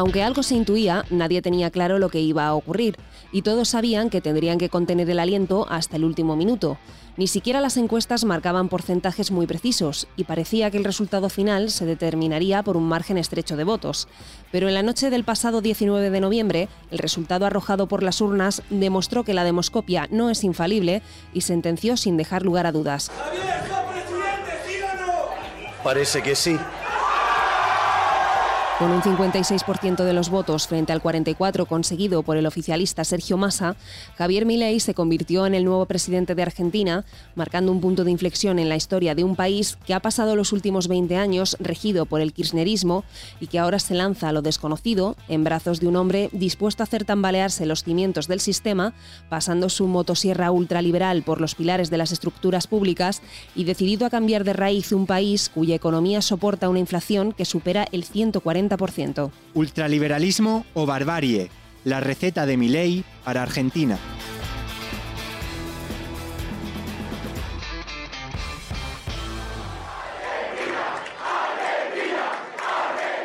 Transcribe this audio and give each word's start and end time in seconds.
Aunque 0.00 0.22
algo 0.22 0.42
se 0.42 0.54
intuía, 0.54 1.04
nadie 1.10 1.42
tenía 1.42 1.70
claro 1.70 1.98
lo 1.98 2.08
que 2.08 2.20
iba 2.20 2.46
a 2.46 2.54
ocurrir, 2.54 2.96
y 3.32 3.42
todos 3.42 3.68
sabían 3.68 4.08
que 4.08 4.22
tendrían 4.22 4.56
que 4.56 4.70
contener 4.70 5.10
el 5.10 5.18
aliento 5.18 5.66
hasta 5.68 5.96
el 5.96 6.04
último 6.04 6.36
minuto. 6.36 6.78
Ni 7.18 7.26
siquiera 7.26 7.60
las 7.60 7.76
encuestas 7.76 8.24
marcaban 8.24 8.70
porcentajes 8.70 9.30
muy 9.30 9.46
precisos, 9.46 10.08
y 10.16 10.24
parecía 10.24 10.70
que 10.70 10.78
el 10.78 10.84
resultado 10.84 11.28
final 11.28 11.70
se 11.70 11.84
determinaría 11.84 12.62
por 12.62 12.78
un 12.78 12.88
margen 12.88 13.18
estrecho 13.18 13.58
de 13.58 13.64
votos. 13.64 14.08
Pero 14.50 14.68
en 14.68 14.74
la 14.74 14.82
noche 14.82 15.10
del 15.10 15.24
pasado 15.24 15.60
19 15.60 16.08
de 16.08 16.20
noviembre, 16.20 16.68
el 16.90 16.98
resultado 16.98 17.44
arrojado 17.44 17.86
por 17.86 18.02
las 18.02 18.22
urnas 18.22 18.62
demostró 18.70 19.22
que 19.22 19.34
la 19.34 19.44
demoscopia 19.44 20.08
no 20.10 20.30
es 20.30 20.44
infalible 20.44 21.02
y 21.34 21.42
sentenció 21.42 21.98
sin 21.98 22.16
dejar 22.16 22.42
lugar 22.42 22.64
a 22.64 22.72
dudas. 22.72 23.10
Parece 25.82 26.22
que 26.22 26.34
sí. 26.34 26.58
Con 28.80 28.92
un 28.92 29.02
56% 29.02 30.04
de 30.04 30.14
los 30.14 30.30
votos 30.30 30.66
frente 30.66 30.90
al 30.90 31.02
44% 31.02 31.66
conseguido 31.66 32.22
por 32.22 32.38
el 32.38 32.46
oficialista 32.46 33.04
Sergio 33.04 33.36
Massa, 33.36 33.76
Javier 34.16 34.46
Milei 34.46 34.80
se 34.80 34.94
convirtió 34.94 35.44
en 35.44 35.54
el 35.54 35.66
nuevo 35.66 35.84
presidente 35.84 36.34
de 36.34 36.40
Argentina, 36.40 37.04
marcando 37.34 37.72
un 37.72 37.82
punto 37.82 38.04
de 38.04 38.10
inflexión 38.10 38.58
en 38.58 38.70
la 38.70 38.76
historia 38.76 39.14
de 39.14 39.22
un 39.22 39.36
país 39.36 39.76
que 39.84 39.92
ha 39.92 40.00
pasado 40.00 40.34
los 40.34 40.54
últimos 40.54 40.88
20 40.88 41.14
años 41.18 41.58
regido 41.60 42.06
por 42.06 42.22
el 42.22 42.32
kirchnerismo 42.32 43.04
y 43.38 43.48
que 43.48 43.58
ahora 43.58 43.78
se 43.80 43.92
lanza 43.92 44.30
a 44.30 44.32
lo 44.32 44.40
desconocido 44.40 45.14
en 45.28 45.44
brazos 45.44 45.78
de 45.80 45.86
un 45.86 45.96
hombre 45.96 46.30
dispuesto 46.32 46.82
a 46.82 46.84
hacer 46.84 47.04
tambalearse 47.04 47.66
los 47.66 47.84
cimientos 47.84 48.28
del 48.28 48.40
sistema, 48.40 48.94
pasando 49.28 49.68
su 49.68 49.88
motosierra 49.88 50.50
ultraliberal 50.52 51.22
por 51.22 51.42
los 51.42 51.54
pilares 51.54 51.90
de 51.90 51.98
las 51.98 52.12
estructuras 52.12 52.66
públicas 52.66 53.20
y 53.54 53.64
decidido 53.64 54.06
a 54.06 54.10
cambiar 54.10 54.44
de 54.44 54.54
raíz 54.54 54.92
un 54.92 55.04
país 55.04 55.50
cuya 55.50 55.74
economía 55.74 56.22
soporta 56.22 56.70
una 56.70 56.78
inflación 56.78 57.32
que 57.32 57.44
supera 57.44 57.86
el 57.92 58.04
140 58.04 58.69
Ultraliberalismo 59.54 60.66
o 60.74 60.86
barbarie, 60.86 61.50
la 61.84 62.00
receta 62.00 62.46
de 62.46 62.56
mi 62.56 62.68
ley 62.68 63.04
para 63.24 63.42
Argentina. 63.42 63.98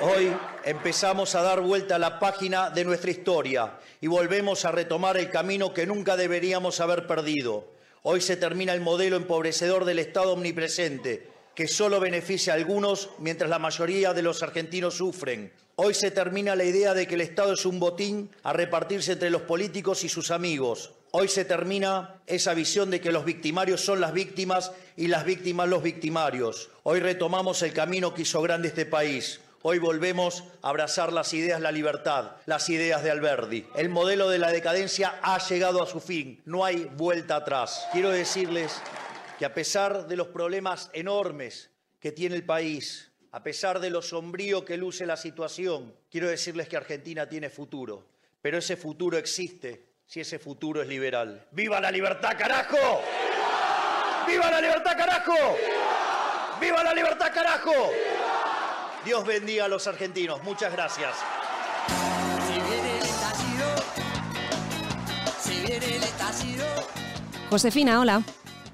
Hoy 0.02 0.32
empezamos 0.64 1.36
a 1.36 1.42
dar 1.42 1.62
vuelta 1.62 1.96
a 1.96 2.00
la 2.00 2.20
página 2.20 2.70
de 2.70 2.86
nuestra 2.86 3.12
historia 3.12 3.74
y 4.02 4.08
volvemos 4.08 4.66
a 4.66 4.72
retomar 4.72 5.18
el 5.18 5.30
camino 5.30 5.74
que 5.74 5.86
nunca 5.86 6.16
deberíamos 6.16 6.80
haber 6.80 7.08
perdido. 7.08 7.74
Hoy 8.04 8.22
se 8.22 8.38
termina 8.38 8.74
el 8.74 8.82
modelo 8.82 9.16
empobrecedor 9.16 9.84
del 9.86 10.00
Estado 10.00 10.34
omnipresente 10.34 11.35
que 11.56 11.68
solo 11.68 12.00
beneficia 12.00 12.54
a 12.54 12.58
algunos 12.58 13.10
mientras 13.20 13.50
la 13.50 13.60
mayoría 13.60 14.14
de 14.14 14.22
los 14.22 14.44
argentinos 14.44 14.96
sufren. 14.96 15.52
Hoy 15.78 15.94
se 15.94 16.12
termina 16.12 16.56
la 16.56 16.64
idea 16.64 16.94
de 16.94 17.08
que 17.08 17.16
el 17.16 17.22
Estado 17.22 17.54
es 17.54 17.66
un 17.66 17.80
botín 17.80 18.30
a 18.44 18.54
repartirse 18.54 19.14
entre 19.14 19.30
los 19.30 19.44
políticos 19.44 20.04
y 20.04 20.10
sus 20.10 20.32
amigos. 20.32 20.92
Hoy 21.12 21.30
se 21.30 21.46
termina 21.46 22.22
esa 22.28 22.54
visión 22.54 22.92
de 22.92 23.00
que 23.00 23.12
los 23.12 23.24
victimarios 23.24 23.82
son 23.82 24.02
las 24.02 24.14
víctimas 24.14 24.74
y 24.98 25.08
las 25.08 25.24
víctimas 25.24 25.70
los 25.70 25.82
victimarios. 25.82 26.70
Hoy 26.84 27.00
retomamos 27.00 27.62
el 27.62 27.74
camino 27.74 28.14
que 28.14 28.24
hizo 28.24 28.42
grande 28.42 28.68
este 28.68 28.86
país. 28.86 29.40
Hoy 29.62 29.80
volvemos 29.80 30.44
a 30.62 30.70
abrazar 30.70 31.12
las 31.12 31.34
ideas 31.34 31.60
de 31.60 31.64
la 31.64 31.72
libertad, 31.72 32.34
las 32.46 32.70
ideas 32.70 33.02
de 33.02 33.12
Alberdi. 33.12 33.66
El 33.76 33.90
modelo 33.90 34.30
de 34.30 34.38
la 34.38 34.52
decadencia 34.52 35.20
ha 35.24 35.40
llegado 35.40 35.82
a 35.82 35.88
su 35.88 36.00
fin. 36.00 36.42
No 36.46 36.64
hay 36.64 36.88
vuelta 36.96 37.38
atrás. 37.38 37.88
Quiero 37.92 38.12
decirles 38.12 38.74
que 39.38 39.46
a 39.46 39.54
pesar 39.54 40.08
de 40.08 40.16
los 40.16 40.28
problemas 40.28 40.90
enormes 40.94 41.72
que 42.00 42.12
tiene 42.12 42.36
el 42.36 42.46
país, 42.46 43.12
a 43.32 43.44
pesar 43.44 43.80
de 43.80 43.90
lo 43.90 44.02
sombrío 44.02 44.64
que 44.64 44.78
luce 44.78 45.06
la 45.06 45.18
situación, 45.18 45.94
quiero 46.10 46.30
decirles 46.30 46.70
que 46.70 46.78
Argentina 46.78 47.28
tiene 47.28 47.50
futuro. 47.50 48.08
Pero 48.42 48.60
ese 48.60 48.78
futuro 48.78 49.18
existe 49.18 49.88
si 50.06 50.20
ese 50.22 50.40
futuro 50.40 50.82
es 50.82 50.88
liberal. 50.88 51.48
¡Viva 51.52 51.82
la 51.82 51.92
libertad, 51.92 52.38
carajo! 52.38 53.02
¡Viva 54.28 54.52
la 54.52 54.62
libertad, 54.62 54.98
carajo! 54.98 55.58
¡Viva 56.62 56.84
la 56.84 56.94
libertad, 56.94 57.34
carajo! 57.34 57.74
Dios 59.04 59.26
bendiga 59.26 59.66
a 59.66 59.68
los 59.68 59.86
argentinos. 59.88 60.42
Muchas 60.44 60.72
gracias. 60.72 61.16
Josefina, 67.50 68.00
hola. 68.00 68.24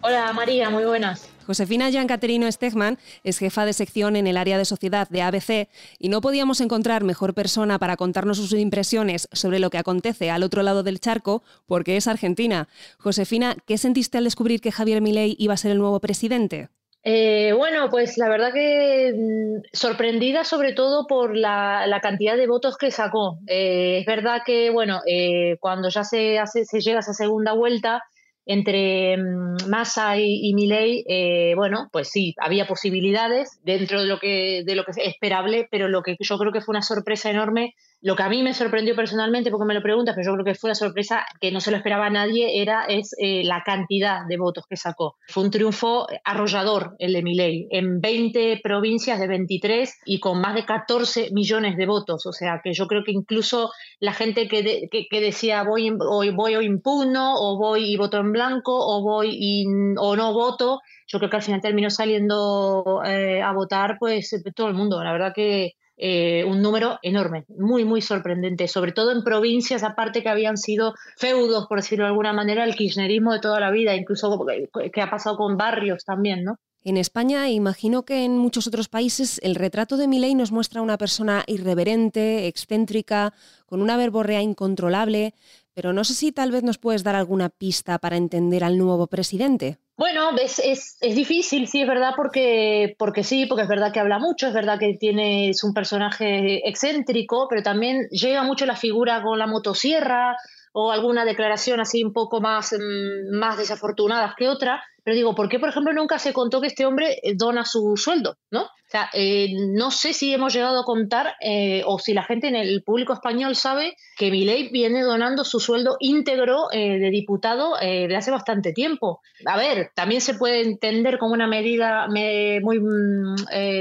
Hola 0.03 0.33
María, 0.33 0.71
muy 0.71 0.83
buenas. 0.83 1.29
Josefina 1.45 1.91
Giancaterino 1.91 2.51
Stegman 2.51 2.97
es 3.23 3.37
jefa 3.37 3.65
de 3.65 3.73
sección 3.73 4.15
en 4.15 4.25
el 4.25 4.35
área 4.35 4.57
de 4.57 4.65
sociedad 4.65 5.07
de 5.09 5.21
ABC 5.21 5.69
y 5.99 6.09
no 6.09 6.21
podíamos 6.21 6.59
encontrar 6.59 7.03
mejor 7.03 7.35
persona 7.35 7.77
para 7.77 7.97
contarnos 7.97 8.37
sus 8.37 8.53
impresiones 8.53 9.27
sobre 9.31 9.59
lo 9.59 9.69
que 9.69 9.77
acontece 9.77 10.31
al 10.31 10.41
otro 10.41 10.63
lado 10.63 10.81
del 10.81 10.99
charco 10.99 11.43
porque 11.67 11.97
es 11.97 12.07
argentina. 12.07 12.67
Josefina, 12.97 13.55
¿qué 13.67 13.77
sentiste 13.77 14.17
al 14.17 14.23
descubrir 14.23 14.59
que 14.59 14.71
Javier 14.71 15.01
Milei 15.01 15.35
iba 15.37 15.53
a 15.53 15.57
ser 15.57 15.71
el 15.71 15.77
nuevo 15.77 15.99
presidente? 15.99 16.69
Eh, 17.03 17.53
bueno, 17.55 17.89
pues 17.89 18.17
la 18.17 18.29
verdad 18.29 18.53
que 18.53 19.13
mm, 19.15 19.61
sorprendida 19.73 20.43
sobre 20.43 20.73
todo 20.73 21.07
por 21.07 21.35
la, 21.35 21.99
cantidad 22.01 22.37
de 22.37 22.47
votos 22.47 22.77
que 22.77 22.89
sacó. 22.89 23.39
Eh, 23.47 23.99
es 23.99 24.05
verdad 24.05 24.41
que, 24.45 24.69
bueno, 24.71 25.01
eh, 25.07 25.57
cuando 25.59 25.89
ya 25.89 26.03
se, 26.03 26.39
hace, 26.39 26.65
se 26.65 26.79
llega 26.79 26.97
a 26.97 27.01
esa 27.01 27.13
segunda 27.13 27.53
vuelta, 27.53 28.03
entre 28.45 29.17
mm, 29.17 29.69
Massa 29.69 30.17
y, 30.17 30.49
y 30.49 30.53
Milei, 30.53 31.03
eh, 31.07 31.53
bueno, 31.55 31.89
pues 31.91 32.09
sí, 32.09 32.33
había 32.39 32.67
posibilidades 32.67 33.59
dentro 33.63 34.01
de 34.01 34.07
lo 34.07 34.19
que 34.19 34.63
de 34.65 34.75
lo 34.75 34.83
que 34.83 34.91
es 34.91 34.97
esperable, 34.97 35.67
pero 35.69 35.87
lo 35.87 36.01
que 36.01 36.15
yo 36.19 36.37
creo 36.37 36.51
que 36.51 36.61
fue 36.61 36.73
una 36.73 36.81
sorpresa 36.81 37.29
enorme 37.29 37.75
lo 38.01 38.15
que 38.15 38.23
a 38.23 38.29
mí 38.29 38.41
me 38.41 38.53
sorprendió 38.53 38.95
personalmente, 38.95 39.51
porque 39.51 39.65
me 39.65 39.75
lo 39.75 39.81
preguntas, 39.81 40.15
pero 40.15 40.25
yo 40.25 40.33
creo 40.33 40.45
que 40.45 40.59
fue 40.59 40.69
una 40.69 40.75
sorpresa 40.75 41.23
que 41.39 41.51
no 41.51 41.61
se 41.61 41.69
lo 41.69 41.77
esperaba 41.77 42.07
a 42.07 42.09
nadie, 42.09 42.61
era 42.61 42.85
es 42.85 43.15
eh, 43.19 43.43
la 43.43 43.61
cantidad 43.63 44.25
de 44.27 44.37
votos 44.37 44.65
que 44.67 44.75
sacó. 44.75 45.17
Fue 45.27 45.43
un 45.43 45.51
triunfo 45.51 46.07
arrollador 46.23 46.95
el 46.97 47.13
de 47.13 47.21
Milei, 47.21 47.67
en 47.69 48.01
20 48.01 48.59
provincias 48.63 49.19
de 49.19 49.27
23 49.27 49.99
y 50.05 50.19
con 50.19 50.41
más 50.41 50.55
de 50.55 50.65
14 50.65 51.29
millones 51.31 51.77
de 51.77 51.85
votos. 51.85 52.25
O 52.25 52.33
sea, 52.33 52.61
que 52.63 52.73
yo 52.73 52.87
creo 52.87 53.03
que 53.03 53.11
incluso 53.11 53.71
la 53.99 54.13
gente 54.13 54.47
que, 54.47 54.89
que, 54.89 55.21
decía 55.21 55.63
voy, 55.63 55.91
o 55.91 56.23
voy 56.33 56.55
o 56.55 56.61
impugno, 56.61 57.35
o 57.35 57.57
voy 57.57 57.93
y 57.93 57.97
voto 57.97 58.17
en 58.17 58.31
blanco, 58.31 58.73
o 58.73 59.03
voy 59.03 59.29
y, 59.31 59.65
o 59.97 60.15
no 60.15 60.33
voto, 60.33 60.79
yo 61.07 61.19
creo 61.19 61.29
que 61.29 61.37
al 61.37 61.43
final 61.43 61.61
terminó 61.61 61.89
saliendo 61.91 63.01
eh, 63.05 63.41
a 63.43 63.51
votar 63.53 63.97
pues 63.99 64.33
todo 64.55 64.69
el 64.69 64.73
mundo. 64.73 65.03
La 65.03 65.11
verdad 65.11 65.33
que 65.35 65.73
eh, 66.03 66.43
un 66.45 66.63
número 66.63 66.97
enorme, 67.03 67.45
muy, 67.47 67.85
muy 67.85 68.01
sorprendente, 68.01 68.67
sobre 68.67 68.91
todo 68.91 69.11
en 69.11 69.23
provincias 69.23 69.83
aparte 69.83 70.23
que 70.23 70.29
habían 70.29 70.57
sido 70.57 70.95
feudos, 71.15 71.67
por 71.67 71.79
decirlo 71.79 72.05
de 72.05 72.09
alguna 72.09 72.33
manera, 72.33 72.63
el 72.63 72.75
kirchnerismo 72.75 73.33
de 73.33 73.39
toda 73.39 73.59
la 73.59 73.69
vida, 73.69 73.95
incluso 73.95 74.43
que 74.91 75.01
ha 75.01 75.11
pasado 75.11 75.37
con 75.37 75.57
barrios 75.57 76.03
también, 76.03 76.43
¿no? 76.43 76.57
En 76.83 76.97
España, 76.97 77.47
imagino 77.51 78.03
que 78.03 78.25
en 78.25 78.35
muchos 78.35 78.65
otros 78.65 78.89
países, 78.89 79.39
el 79.43 79.53
retrato 79.53 79.97
de 79.97 80.07
Milei 80.07 80.33
nos 80.33 80.51
muestra 80.51 80.81
una 80.81 80.97
persona 80.97 81.43
irreverente, 81.45 82.47
excéntrica, 82.47 83.35
con 83.67 83.83
una 83.83 83.97
verborrea 83.97 84.41
incontrolable, 84.41 85.35
pero 85.75 85.93
no 85.93 86.03
sé 86.03 86.15
si 86.15 86.31
tal 86.31 86.51
vez 86.51 86.63
nos 86.63 86.79
puedes 86.79 87.03
dar 87.03 87.15
alguna 87.15 87.49
pista 87.49 87.99
para 87.99 88.17
entender 88.17 88.63
al 88.63 88.79
nuevo 88.79 89.05
presidente. 89.05 89.77
Bueno, 90.01 90.31
es, 90.35 90.57
es, 90.57 90.97
es, 90.99 91.13
difícil, 91.15 91.67
sí, 91.67 91.83
es 91.83 91.87
verdad, 91.87 92.13
porque, 92.15 92.95
porque 92.97 93.23
sí, 93.23 93.45
porque 93.45 93.61
es 93.61 93.69
verdad 93.69 93.93
que 93.93 93.99
habla 93.99 94.17
mucho, 94.17 94.47
es 94.47 94.53
verdad 94.55 94.79
que 94.79 94.97
tiene, 94.99 95.49
es 95.49 95.63
un 95.63 95.75
personaje 95.75 96.67
excéntrico, 96.67 97.45
pero 97.47 97.61
también 97.61 98.07
llega 98.09 98.41
mucho 98.41 98.65
la 98.65 98.75
figura 98.75 99.21
con 99.21 99.37
la 99.37 99.45
motosierra 99.45 100.37
o 100.73 100.91
alguna 100.91 101.23
declaración 101.23 101.81
así 101.81 102.03
un 102.03 102.13
poco 102.13 102.41
más, 102.41 102.73
mm, 102.73 103.37
más 103.37 103.59
desafortunada 103.59 104.33
que 104.35 104.49
otra. 104.49 104.83
Pero 105.03 105.15
digo, 105.15 105.35
¿por 105.35 105.49
qué, 105.49 105.59
por 105.59 105.69
ejemplo, 105.69 105.93
nunca 105.93 106.19
se 106.19 106.33
contó 106.33 106.61
que 106.61 106.67
este 106.67 106.85
hombre 106.85 107.19
eh, 107.23 107.33
dona 107.35 107.65
su 107.65 107.97
sueldo? 107.97 108.37
¿no? 108.51 108.63
O 108.63 108.91
sea, 108.91 109.09
eh, 109.13 109.47
no 109.73 109.89
sé 109.89 110.13
si 110.13 110.33
hemos 110.33 110.53
llegado 110.53 110.81
a 110.81 110.85
contar 110.85 111.35
eh, 111.39 111.81
o 111.85 111.97
si 111.97 112.13
la 112.13 112.23
gente 112.23 112.49
en 112.49 112.55
el 112.55 112.83
público 112.83 113.13
español 113.13 113.55
sabe 113.55 113.95
que 114.17 114.29
Milei 114.29 114.69
viene 114.69 115.01
donando 115.01 115.43
su 115.43 115.59
sueldo 115.59 115.95
íntegro 115.99 116.67
de 116.71 117.09
diputado 117.09 117.77
de 117.79 118.13
hace 118.15 118.31
bastante 118.31 118.73
tiempo. 118.73 119.21
A 119.45 119.57
ver, 119.57 119.91
también 119.95 120.19
se 120.19 120.33
puede 120.33 120.61
entender 120.61 121.17
como 121.17 121.33
una 121.33 121.47
medida 121.47 122.07
muy 122.07 122.79
mm, 122.79 123.35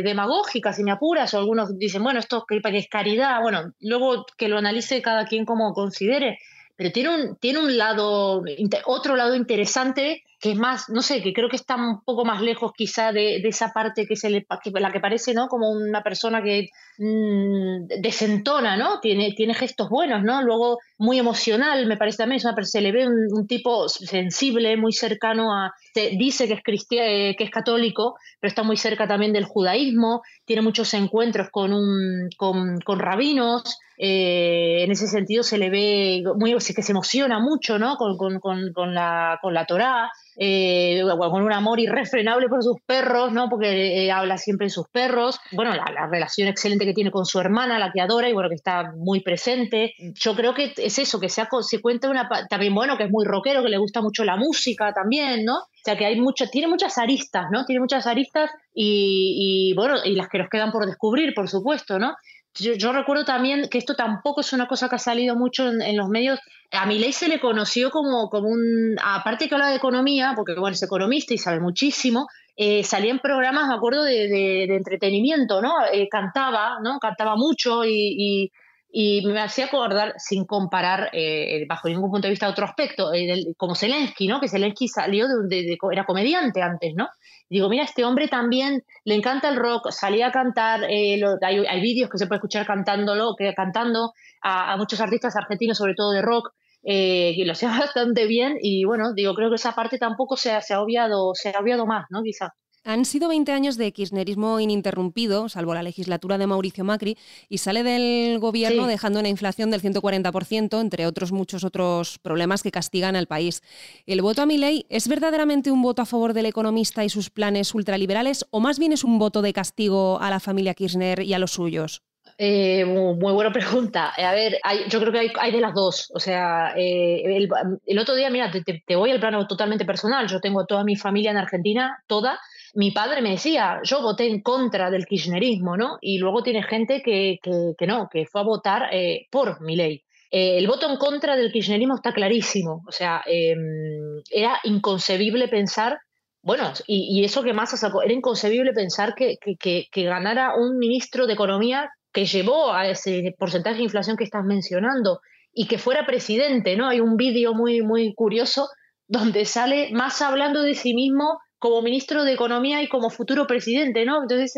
demagógica, 0.04 0.72
si 0.72 0.84
me 0.84 0.92
apuras, 0.92 1.34
o 1.34 1.38
algunos 1.38 1.76
dicen, 1.76 2.04
bueno, 2.04 2.20
esto 2.20 2.46
es 2.48 2.88
caridad. 2.88 3.42
Bueno, 3.42 3.72
luego 3.80 4.24
que 4.38 4.48
lo 4.48 4.58
analice 4.58 5.02
cada 5.02 5.26
quien 5.26 5.44
como 5.44 5.74
considere 5.74 6.38
pero 6.80 6.92
tiene 6.92 7.10
un, 7.10 7.36
tiene 7.36 7.58
un 7.58 7.76
lado, 7.76 8.42
otro 8.86 9.14
lado 9.14 9.34
interesante 9.34 10.24
que 10.40 10.52
es 10.52 10.56
más, 10.56 10.88
no 10.88 11.02
sé, 11.02 11.20
que 11.20 11.34
creo 11.34 11.50
que 11.50 11.56
está 11.56 11.76
un 11.76 12.00
poco 12.00 12.24
más 12.24 12.40
lejos 12.40 12.72
quizá 12.74 13.12
de, 13.12 13.36
esa 13.36 13.74
parte 13.74 14.06
que 14.06 14.16
se 14.16 14.30
le, 14.30 14.46
la 14.72 14.90
que 14.90 14.98
parece, 14.98 15.34
¿no? 15.34 15.48
Como 15.48 15.70
una 15.70 16.02
persona 16.02 16.42
que 16.42 16.70
mmm, 16.96 17.84
desentona, 18.00 18.78
¿no? 18.78 18.98
Tiene, 19.00 19.34
tiene 19.36 19.52
gestos 19.52 19.90
buenos, 19.90 20.22
¿no? 20.22 20.40
Luego 20.40 20.78
muy 21.00 21.18
emocional, 21.18 21.86
me 21.86 21.96
parece 21.96 22.18
también, 22.18 22.40
se 22.40 22.80
le 22.82 22.92
ve 22.92 23.08
un, 23.08 23.46
tipo 23.46 23.88
sensible, 23.88 24.76
muy 24.76 24.92
cercano 24.92 25.52
a, 25.54 25.72
dice 25.94 26.46
que 26.46 26.52
es, 26.52 26.62
cristiano, 26.62 27.34
que 27.38 27.44
es 27.44 27.50
católico, 27.50 28.16
pero 28.38 28.50
está 28.50 28.62
muy 28.62 28.76
cerca 28.76 29.08
también 29.08 29.32
del 29.32 29.46
judaísmo, 29.46 30.20
tiene 30.44 30.60
muchos 30.60 30.92
encuentros 30.92 31.48
con, 31.50 31.72
un, 31.72 32.28
con, 32.36 32.80
con 32.80 32.98
rabinos, 32.98 33.78
eh, 33.96 34.84
en 34.84 34.90
ese 34.90 35.06
sentido 35.06 35.42
se 35.42 35.56
le 35.56 35.70
ve 35.70 36.22
muy 36.36 36.52
que 36.52 36.82
se 36.82 36.92
emociona 36.92 37.38
mucho 37.38 37.78
¿no? 37.78 37.96
con, 37.96 38.16
con, 38.16 38.38
con, 38.38 38.94
la, 38.94 39.38
con 39.40 39.54
la 39.54 39.64
Torá, 39.64 40.10
eh, 40.36 41.02
con 41.18 41.42
un 41.42 41.52
amor 41.52 41.80
irrefrenable 41.80 42.48
por 42.48 42.62
sus 42.62 42.76
perros, 42.86 43.32
¿no? 43.32 43.48
porque 43.48 44.04
eh, 44.04 44.12
habla 44.12 44.38
siempre 44.38 44.66
de 44.66 44.70
sus 44.70 44.88
perros. 44.88 45.38
Bueno, 45.52 45.74
la, 45.74 46.06
relación 46.06 46.48
excelente 46.48 46.84
que 46.84 46.94
tiene 46.94 47.10
con 47.10 47.26
su 47.26 47.38
hermana, 47.38 47.78
la 47.78 47.92
que 47.92 48.00
adora 48.00 48.28
y 48.28 48.32
bueno, 48.32 48.48
que 48.48 48.54
está 48.54 48.92
muy 48.96 49.20
presente. 49.20 49.94
Yo 50.14 50.34
creo 50.34 50.54
que 50.54 50.72
es 50.76 50.98
eso, 50.98 51.20
que 51.20 51.28
se, 51.28 51.46
se 51.62 51.80
cuenta 51.80 52.08
una. 52.08 52.28
También, 52.48 52.74
bueno, 52.74 52.96
que 52.96 53.04
es 53.04 53.10
muy 53.10 53.24
rockero, 53.24 53.62
que 53.62 53.68
le 53.68 53.78
gusta 53.78 54.00
mucho 54.00 54.24
la 54.24 54.36
música 54.36 54.92
también, 54.92 55.44
¿no? 55.44 55.56
O 55.56 55.82
sea 55.84 55.96
que 55.96 56.04
hay 56.04 56.20
mucho, 56.20 56.46
tiene 56.48 56.68
muchas 56.68 56.98
aristas, 56.98 57.46
¿no? 57.50 57.64
Tiene 57.64 57.80
muchas 57.80 58.06
aristas 58.06 58.50
y, 58.74 59.70
y, 59.70 59.74
bueno, 59.74 59.96
y 60.04 60.14
las 60.14 60.28
que 60.28 60.38
nos 60.38 60.50
quedan 60.50 60.72
por 60.72 60.86
descubrir, 60.86 61.32
por 61.34 61.48
supuesto, 61.48 61.98
¿no? 61.98 62.14
Yo, 62.54 62.92
recuerdo 62.92 63.24
también 63.24 63.68
que 63.70 63.78
esto 63.78 63.94
tampoco 63.94 64.40
es 64.40 64.52
una 64.52 64.66
cosa 64.66 64.88
que 64.88 64.96
ha 64.96 64.98
salido 64.98 65.36
mucho 65.36 65.68
en, 65.68 65.96
los 65.96 66.08
medios. 66.08 66.40
A 66.72 66.84
ley 66.86 67.12
se 67.12 67.28
le 67.28 67.40
conoció 67.40 67.90
como, 67.90 68.28
como 68.28 68.48
un. 68.48 68.96
Aparte 69.02 69.48
que 69.48 69.54
habla 69.54 69.68
de 69.68 69.76
economía, 69.76 70.32
porque 70.34 70.54
bueno, 70.58 70.74
es 70.74 70.82
economista 70.82 71.32
y 71.32 71.38
sabe 71.38 71.60
muchísimo, 71.60 72.26
eh, 72.56 72.82
salía 72.84 73.12
en 73.12 73.20
programas, 73.20 73.68
me 73.68 73.74
acuerdo, 73.74 74.02
de, 74.02 74.28
de, 74.28 74.76
entretenimiento, 74.76 75.62
¿no? 75.62 75.72
Eh, 75.92 76.08
cantaba, 76.10 76.78
¿no? 76.82 76.98
Cantaba 76.98 77.36
mucho 77.36 77.84
y, 77.84 78.14
y, 78.18 78.52
me 78.92 79.40
hacía 79.40 79.66
acordar, 79.66 80.14
sin 80.18 80.44
comparar 80.44 81.10
eh, 81.12 81.64
bajo 81.68 81.88
ningún 81.88 82.10
punto 82.10 82.26
de 82.26 82.30
vista 82.30 82.48
otro 82.48 82.64
aspecto, 82.64 83.10
como 83.56 83.74
Zelensky, 83.74 84.26
¿no? 84.26 84.40
Que 84.40 84.48
Zelensky 84.48 84.88
salió 84.88 85.26
de, 85.48 85.78
era 85.92 86.04
comediante 86.04 86.62
antes, 86.62 86.94
¿no? 86.94 87.08
digo, 87.50 87.68
mira, 87.68 87.82
este 87.82 88.04
hombre 88.04 88.28
también 88.28 88.84
le 89.04 89.16
encanta 89.16 89.48
el 89.48 89.56
rock, 89.56 89.90
salía 89.90 90.28
a 90.28 90.32
cantar, 90.32 90.84
eh, 90.88 91.20
hay, 91.42 91.80
vídeos 91.80 92.08
que 92.08 92.16
se 92.16 92.28
puede 92.28 92.38
escuchar 92.38 92.64
cantándolo, 92.64 93.34
cantando 93.56 94.12
a, 94.40 94.76
muchos 94.76 95.00
artistas 95.00 95.34
argentinos, 95.36 95.76
sobre 95.76 95.94
todo 95.94 96.12
de 96.12 96.22
rock, 96.22 96.52
eh, 96.84 97.34
que 97.36 97.44
lo 97.44 97.52
hacía 97.52 97.68
bastante 97.78 98.26
bien 98.26 98.56
y 98.62 98.84
bueno, 98.84 99.12
digo, 99.14 99.34
creo 99.34 99.50
que 99.50 99.56
esa 99.56 99.74
parte 99.74 99.98
tampoco 99.98 100.36
se 100.36 100.52
ha, 100.52 100.60
se 100.62 100.74
ha 100.74 100.80
obviado, 100.80 101.34
se 101.34 101.50
ha 101.50 101.60
obviado 101.60 101.86
más, 101.86 102.06
¿no? 102.10 102.22
Quizá. 102.22 102.54
Han 102.84 103.04
sido 103.04 103.28
20 103.28 103.52
años 103.52 103.76
de 103.76 103.92
kirchnerismo 103.92 104.58
ininterrumpido, 104.58 105.50
salvo 105.50 105.74
la 105.74 105.82
legislatura 105.82 106.38
de 106.38 106.46
Mauricio 106.46 106.82
Macri, 106.82 107.18
y 107.48 107.58
sale 107.58 107.82
del 107.82 108.38
gobierno 108.38 108.86
dejando 108.86 109.20
una 109.20 109.28
inflación 109.28 109.70
del 109.70 109.82
140%, 109.82 110.80
entre 110.80 111.06
otros 111.06 111.30
muchos 111.30 111.62
otros 111.62 112.18
problemas 112.18 112.62
que 112.62 112.70
castigan 112.70 113.16
al 113.16 113.26
país. 113.26 113.62
¿El 114.06 114.22
voto 114.22 114.42
a 114.42 114.46
mi 114.46 114.56
ley 114.56 114.86
es 114.88 115.08
verdaderamente 115.08 115.70
un 115.70 115.82
voto 115.82 116.00
a 116.00 116.06
favor 116.06 116.32
del 116.32 116.46
economista 116.46 117.04
y 117.04 117.10
sus 117.10 117.28
planes 117.28 117.74
ultraliberales 117.74 118.46
o 118.50 118.60
más 118.60 118.78
bien 118.78 118.92
es 118.92 119.04
un 119.04 119.18
voto 119.18 119.42
de 119.42 119.52
castigo 119.52 120.18
a 120.20 120.30
la 120.30 120.40
familia 120.40 120.74
Kirchner 120.74 121.20
y 121.20 121.34
a 121.34 121.38
los 121.38 121.52
suyos? 121.52 122.02
Eh, 122.38 122.86
muy, 122.86 123.32
buena 123.34 123.52
pregunta. 123.52 124.14
A 124.16 124.32
ver, 124.32 124.58
yo 124.88 125.00
creo 125.00 125.12
que 125.12 125.30
hay, 125.38 125.52
de 125.52 125.60
las 125.60 125.74
dos. 125.74 126.10
O 126.14 126.18
sea, 126.18 126.72
eh, 126.74 127.46
el, 127.84 127.98
otro 127.98 128.14
día, 128.14 128.30
mira, 128.30 128.50
te, 128.50 128.62
te, 128.62 128.96
voy 128.96 129.10
al 129.10 129.20
plano 129.20 129.46
totalmente 129.46 129.84
personal. 129.84 130.26
Yo 130.26 130.40
tengo 130.40 130.64
toda 130.64 130.82
mi 130.82 130.96
familia 130.96 131.32
en 131.32 131.36
Argentina, 131.36 132.02
toda, 132.06 132.40
mi 132.74 132.90
padre 132.90 133.22
me 133.22 133.30
decía, 133.30 133.80
yo 133.82 134.02
voté 134.02 134.28
en 134.28 134.42
contra 134.42 134.90
del 134.90 135.06
kirchnerismo, 135.06 135.76
¿no? 135.76 135.98
Y 136.00 136.18
luego 136.18 136.42
tiene 136.42 136.62
gente 136.62 137.02
que, 137.02 137.38
que, 137.42 137.86
no, 137.86 138.08
que 138.10 138.26
fue 138.26 138.40
a 138.40 138.44
votar 138.44 138.88
eh, 138.92 139.26
por 139.30 139.60
mi 139.60 139.76
ley. 139.76 140.02
Eh, 140.30 140.58
el 140.58 140.66
voto 140.66 140.88
en 140.88 140.96
contra 140.96 141.36
del 141.36 141.52
kirchnerismo 141.52 141.96
está 141.96 142.12
clarísimo. 142.12 142.82
O 142.86 142.92
sea, 142.92 143.22
em, 143.26 144.22
era 144.30 144.60
inconcebible 144.64 145.48
pensar, 145.48 145.98
bueno, 146.42 146.72
y, 146.86 147.24
eso 147.24 147.42
que 147.42 147.52
más 147.52 147.78
sacó, 147.78 148.02
era 148.02 148.12
inconcebible 148.12 148.72
pensar 148.72 149.14
que, 149.14 149.36
que, 149.58 149.86
que 149.90 150.02
ganara 150.04 150.54
un 150.56 150.78
ministro 150.78 151.26
de 151.26 151.34
Economía 151.34 151.90
que 152.12 152.26
llevó 152.26 152.72
a 152.72 152.88
ese 152.88 153.34
porcentaje 153.38 153.78
de 153.78 153.84
inflación 153.84 154.16
que 154.16 154.24
estás 154.24 154.44
mencionando 154.44 155.20
y 155.52 155.66
que 155.66 155.78
fuera 155.78 156.06
presidente, 156.06 156.76
¿no? 156.76 156.88
Hay 156.88 157.00
un 157.00 157.16
vídeo 157.16 157.54
muy, 157.54 157.82
muy 157.82 158.14
curioso 158.14 158.68
donde 159.08 159.44
sale 159.44 159.90
más 159.92 160.22
hablando 160.22 160.62
de 160.62 160.74
sí 160.74 160.94
mismo 160.94 161.40
como 161.60 161.82
ministro 161.82 162.24
de 162.24 162.32
Economía 162.32 162.82
y 162.82 162.88
como 162.88 163.10
futuro 163.10 163.46
presidente, 163.46 164.04
¿no? 164.04 164.22
Entonces, 164.22 164.54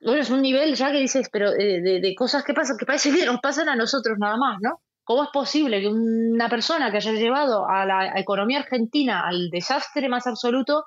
bueno, 0.00 0.22
es 0.22 0.30
un 0.30 0.40
nivel 0.40 0.74
ya 0.74 0.90
que 0.90 0.98
dices, 0.98 1.28
pero 1.30 1.50
eh, 1.50 2.00
de, 2.00 2.14
cosas 2.14 2.44
que 2.44 2.54
pasan, 2.54 2.76
que 2.78 2.86
parece 2.86 3.12
que 3.12 3.26
nos 3.26 3.40
pasan 3.40 3.68
a 3.68 3.76
nosotros 3.76 4.16
nada 4.18 4.38
más, 4.38 4.58
¿no? 4.62 4.80
¿Cómo 5.04 5.24
es 5.24 5.30
posible 5.32 5.80
que 5.80 5.88
una 5.88 6.48
persona 6.48 6.90
que 6.90 6.98
haya 6.98 7.12
llevado 7.12 7.68
a 7.68 7.84
la 7.84 8.12
economía 8.18 8.60
argentina 8.60 9.26
al 9.26 9.50
desastre 9.50 10.08
más 10.08 10.26
absoluto 10.26 10.84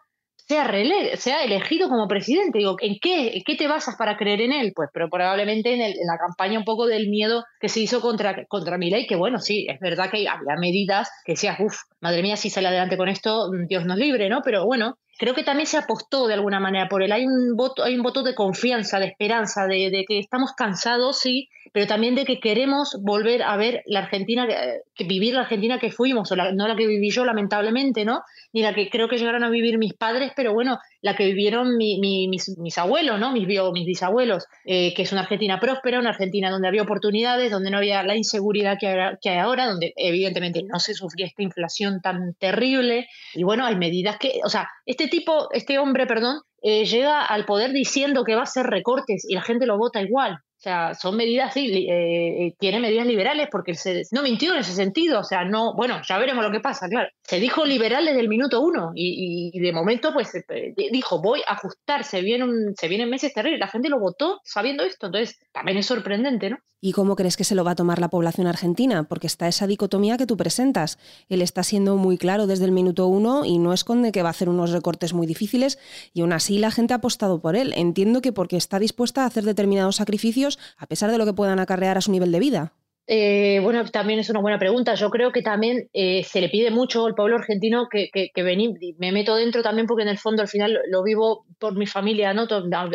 sea, 0.48 0.72
sea 1.18 1.44
elegido 1.44 1.90
como 1.90 2.08
presidente. 2.08 2.60
Digo, 2.60 2.76
¿en 2.80 2.98
qué, 3.02 3.42
qué 3.46 3.56
te 3.56 3.68
basas 3.68 3.96
para 3.98 4.18
creer 4.18 4.42
en 4.42 4.52
él? 4.52 4.72
Pues 4.76 4.90
pero 4.94 5.10
probablemente 5.10 5.74
en, 5.74 5.80
la 5.80 6.18
campaña 6.18 6.60
un 6.60 6.66
poco 6.66 6.86
del 6.88 7.10
miedo 7.10 7.44
que 7.60 7.70
se 7.70 7.80
hizo 7.80 8.02
contra, 8.02 8.46
contra 8.48 8.78
ley, 8.78 9.08
que 9.08 9.16
bueno, 9.16 9.40
sí, 9.40 9.68
es 9.70 9.80
verdad 9.80 10.10
que 10.10 10.28
había 10.28 10.56
medidas 10.60 11.10
que 11.26 11.34
decías, 11.34 11.60
uff, 11.60 11.76
madre 12.02 12.22
mía, 12.22 12.38
si 12.38 12.50
sale 12.50 12.68
adelante 12.68 12.98
con 12.98 13.10
esto, 13.10 13.50
Dios 13.68 13.86
nos 13.86 13.98
libre, 13.98 14.30
¿no? 14.30 14.42
Pero 14.44 14.66
bueno, 14.66 14.98
creo 15.24 15.36
que 15.36 15.46
también 15.46 15.68
se 15.68 15.78
apostó 15.78 16.28
de 16.28 16.34
alguna 16.34 16.60
manera 16.60 16.90
por 16.90 17.02
él. 17.02 17.14
Hay 17.14 17.26
un 17.26 17.56
voto, 17.56 17.82
hay 17.86 17.96
un 17.96 18.04
voto 18.04 18.24
de 18.24 18.36
confianza, 18.36 19.00
de 19.00 19.06
esperanza, 19.06 19.68
de, 19.68 20.04
que 20.06 20.20
estamos 20.20 20.52
cansados, 20.52 21.18
sí, 21.18 21.48
pero 21.72 21.88
también 21.88 22.14
de 22.14 22.26
que 22.26 22.42
queremos 22.42 22.98
volver 23.02 23.42
a 23.42 23.56
ver 23.56 23.84
la 23.86 24.00
Argentina, 24.00 24.46
que, 24.46 25.04
vivir 25.06 25.34
la 25.34 25.44
Argentina 25.44 25.80
que 25.80 25.92
fuimos, 25.92 26.30
o 26.34 26.36
no 26.36 26.68
la 26.68 26.76
que 26.76 26.88
viví 26.88 27.10
yo 27.10 27.24
lamentablemente, 27.24 28.04
¿no? 28.04 28.24
Ni 28.52 28.64
la 28.64 28.74
que 28.74 28.90
creo 28.90 29.08
que 29.08 29.18
llegaron 29.18 29.46
a 29.46 29.50
vivir 29.50 29.78
mis 29.78 29.94
padres, 29.94 30.34
pero 30.36 30.54
bueno, 30.54 30.80
la 31.04 31.16
que 31.18 31.26
vivieron 31.26 31.76
mis, 31.78 32.78
abuelos, 32.78 33.20
¿no? 33.20 33.34
Mis, 33.34 33.46
mis 33.46 33.86
bisabuelos, 33.86 34.46
eh, 34.64 34.94
que 34.94 35.02
es 35.02 35.12
una 35.12 35.22
Argentina 35.22 35.60
próspera, 35.60 36.00
una 36.00 36.12
Argentina 36.12 36.50
donde 36.50 36.70
había 36.70 36.82
oportunidades, 36.82 37.52
donde 37.52 37.70
no 37.70 37.78
había 37.78 38.04
la 38.04 38.16
inseguridad 38.16 38.78
que, 38.80 38.88
hay 38.88 39.38
ahora, 39.38 39.68
donde 39.68 39.94
evidentemente 39.98 40.64
no 40.64 40.80
se 40.80 40.94
sufría 40.94 41.26
esta 41.26 41.44
inflación 41.44 42.00
tan 42.02 42.36
terrible. 42.36 43.10
Y 43.34 43.44
bueno, 43.44 43.66
hay 43.66 43.76
medidas 43.76 44.18
que, 44.18 44.40
o 44.46 44.50
sea, 44.50 44.70
este 44.86 45.10
tipo, 45.10 45.50
este 45.52 45.78
hombre, 45.78 46.08
perdón, 46.08 46.40
eh, 46.62 46.86
llega 46.86 47.26
al 47.26 47.44
poder 47.44 47.74
diciendo 47.74 48.24
que 48.24 48.36
va 48.36 48.42
a 48.42 48.44
hacer 48.44 48.66
recortes 48.66 49.26
y 49.28 49.36
la 49.36 49.42
gente 49.42 49.66
lo 49.66 49.78
vota 49.78 50.02
igual. 50.02 50.40
O 50.64 50.70
sea, 50.70 50.94
son 50.94 51.18
medidas, 51.18 51.54
sí, 51.54 51.68
eh, 51.90 52.46
eh, 52.46 52.56
tiene 52.58 52.80
medidas 52.80 53.06
liberales 53.06 53.50
porque 53.52 53.76
se, 53.76 54.04
no 54.12 54.24
mintió 54.24 54.54
en 54.54 54.60
ese 54.60 54.72
sentido. 54.72 55.20
O 55.20 55.24
sea, 55.26 55.44
no, 55.44 55.76
bueno, 55.76 56.02
ya 56.08 56.18
veremos 56.18 56.42
lo 56.42 56.54
que 56.54 56.62
pasa, 56.62 56.88
claro. 56.88 57.10
Se 57.22 57.42
dijo 57.42 57.66
liberal 57.66 58.06
desde 58.06 58.22
el 58.22 58.30
minuto 58.30 58.62
uno 58.62 58.94
y, 58.96 59.60
de 59.60 59.74
momento, 59.74 60.14
pues, 60.14 60.34
eh, 60.36 60.74
dijo, 60.90 61.22
voy 61.22 61.42
a 61.46 61.56
ajustar, 61.56 62.06
se 62.06 62.22
vienen, 62.22 62.74
se 62.78 62.88
vienen 62.88 63.10
meses 63.10 63.34
terribles. 63.34 63.60
La 63.60 63.68
gente 63.68 63.90
lo 63.90 64.00
votó 64.00 64.40
sabiendo 64.46 64.86
esto, 64.86 65.08
entonces 65.08 65.38
también 65.52 65.80
es 65.80 65.86
sorprendente, 65.86 66.52
¿no? 66.52 66.60
¿Y 66.86 66.92
cómo 66.92 67.16
crees 67.16 67.38
que 67.38 67.46
se 67.46 67.56
lo 67.56 67.64
va 67.64 67.72
a 67.72 67.76
tomar 67.76 68.00
la 68.00 68.10
población 68.10 68.46
argentina? 68.46 69.04
Porque 69.04 69.26
está 69.26 69.48
esa 69.48 69.68
dicotomía 69.68 70.18
que 70.18 70.26
tú 70.26 70.36
presentas. 70.36 71.00
Él 71.30 71.42
está 71.42 71.64
siendo 71.64 71.96
muy 71.96 72.18
claro 72.18 72.46
desde 72.46 72.66
el 72.66 72.74
minuto 72.74 73.08
uno 73.08 73.46
y 73.46 73.58
no 73.58 73.72
esconde 73.72 74.12
que 74.12 74.22
va 74.22 74.28
a 74.28 74.32
hacer 74.32 74.50
unos 74.50 74.72
recortes 74.72 75.14
muy 75.14 75.26
difíciles 75.26 75.80
y 76.14 76.20
aún 76.20 76.34
así 76.34 76.58
la 76.58 76.72
gente 76.72 76.94
ha 76.94 76.98
apostado 76.98 77.40
por 77.40 77.56
él. 77.56 77.72
Entiendo 77.78 78.22
que 78.22 78.34
porque 78.34 78.58
está 78.58 78.80
dispuesta 78.80 79.24
a 79.24 79.28
hacer 79.28 79.46
determinados 79.46 79.96
sacrificios 79.96 80.53
a 80.78 80.88
pesar 80.88 81.12
de 81.12 81.18
lo 81.18 81.26
que 81.26 81.34
puedan 81.34 81.60
acarrear 81.60 81.98
a 81.98 82.02
su 82.02 82.12
nivel 82.12 82.32
de 82.32 82.40
vida. 82.40 82.74
Eh, 83.06 83.60
bueno, 83.62 83.84
también 83.86 84.20
es 84.20 84.30
una 84.30 84.40
buena 84.40 84.58
pregunta. 84.58 84.96
Yo 84.96 85.10
creo 85.10 85.32
que 85.32 85.42
también 85.42 85.90
eh, 85.94 86.24
se 86.24 86.40
le 86.40 86.50
pide 86.50 86.72
mucho 86.72 87.06
al 87.06 87.16
pueblo 87.16 87.36
argentino 87.36 87.88
que, 87.90 88.10
que, 88.12 88.96
me 88.98 89.12
meto 89.12 89.36
dentro 89.36 89.62
también 89.62 89.88
porque 89.88 90.04
en 90.04 90.10
el 90.10 90.18
fondo 90.18 90.42
al 90.42 90.48
final 90.48 90.80
lo, 90.90 91.04
vivo 91.04 91.46
por 91.60 91.76
mi 91.76 91.86
familia, 91.86 92.34
¿no? 92.34 92.48